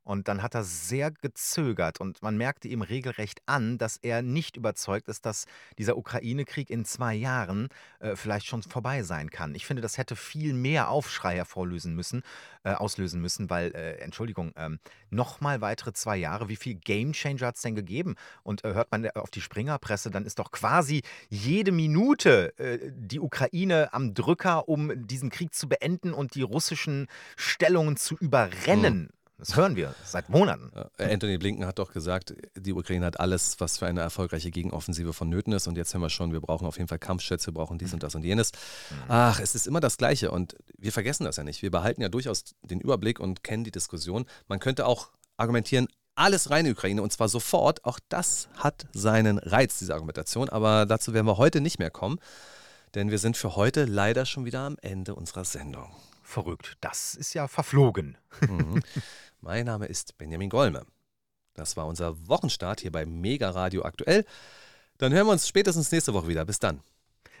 [0.02, 4.56] Und dann hat er sehr gezögert und man merkte ihm regelrecht an, dass er nicht
[4.56, 5.44] überzeugt ist, dass
[5.78, 7.68] dieser Ukraine-Krieg in zwei Jahren
[8.00, 9.54] äh, vielleicht schon vorbei sein kann.
[9.54, 12.22] Ich finde, das hätte viel mehr Aufschrei hervorlösen müssen,
[12.64, 14.80] äh, auslösen müssen, weil, äh, Entschuldigung, ähm,
[15.10, 18.14] nochmal weitere zwei Jahre, wie viel Gamechanger hat es denn gegeben?
[18.42, 22.90] Und äh, hört man äh, auf die Springerpresse, dann ist doch quasi jede Minute äh,
[22.92, 29.02] die Ukraine am Drücker, um diesen Krieg zu beenden und die russischen Stellungen zu überrennen.
[29.02, 29.19] Mhm.
[29.40, 30.70] Das hören wir seit Monaten.
[30.98, 35.54] Anthony Blinken hat doch gesagt, die Ukraine hat alles, was für eine erfolgreiche Gegenoffensive vonnöten
[35.54, 35.66] ist.
[35.66, 38.02] Und jetzt hören wir schon, wir brauchen auf jeden Fall Kampfschätze, wir brauchen dies und
[38.02, 38.52] das und jenes.
[38.52, 38.96] Mhm.
[39.08, 40.30] Ach, es ist immer das Gleiche.
[40.30, 41.62] Und wir vergessen das ja nicht.
[41.62, 44.26] Wir behalten ja durchaus den Überblick und kennen die Diskussion.
[44.46, 47.86] Man könnte auch argumentieren, alles rein in die Ukraine und zwar sofort.
[47.86, 50.50] Auch das hat seinen Reiz, diese Argumentation.
[50.50, 52.18] Aber dazu werden wir heute nicht mehr kommen,
[52.94, 55.90] denn wir sind für heute leider schon wieder am Ende unserer Sendung.
[56.30, 58.16] Verrückt, das ist ja verflogen.
[58.48, 58.80] Mhm.
[59.40, 60.86] Mein Name ist Benjamin Golme.
[61.54, 64.24] Das war unser Wochenstart hier bei Mega Radio aktuell.
[64.98, 66.44] Dann hören wir uns spätestens nächste Woche wieder.
[66.44, 66.84] Bis dann.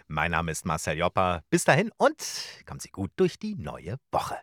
[0.08, 1.44] Mein Name ist Marcel Joppa.
[1.50, 2.16] Bis dahin und
[2.66, 4.36] kommen Sie gut durch die neue Woche.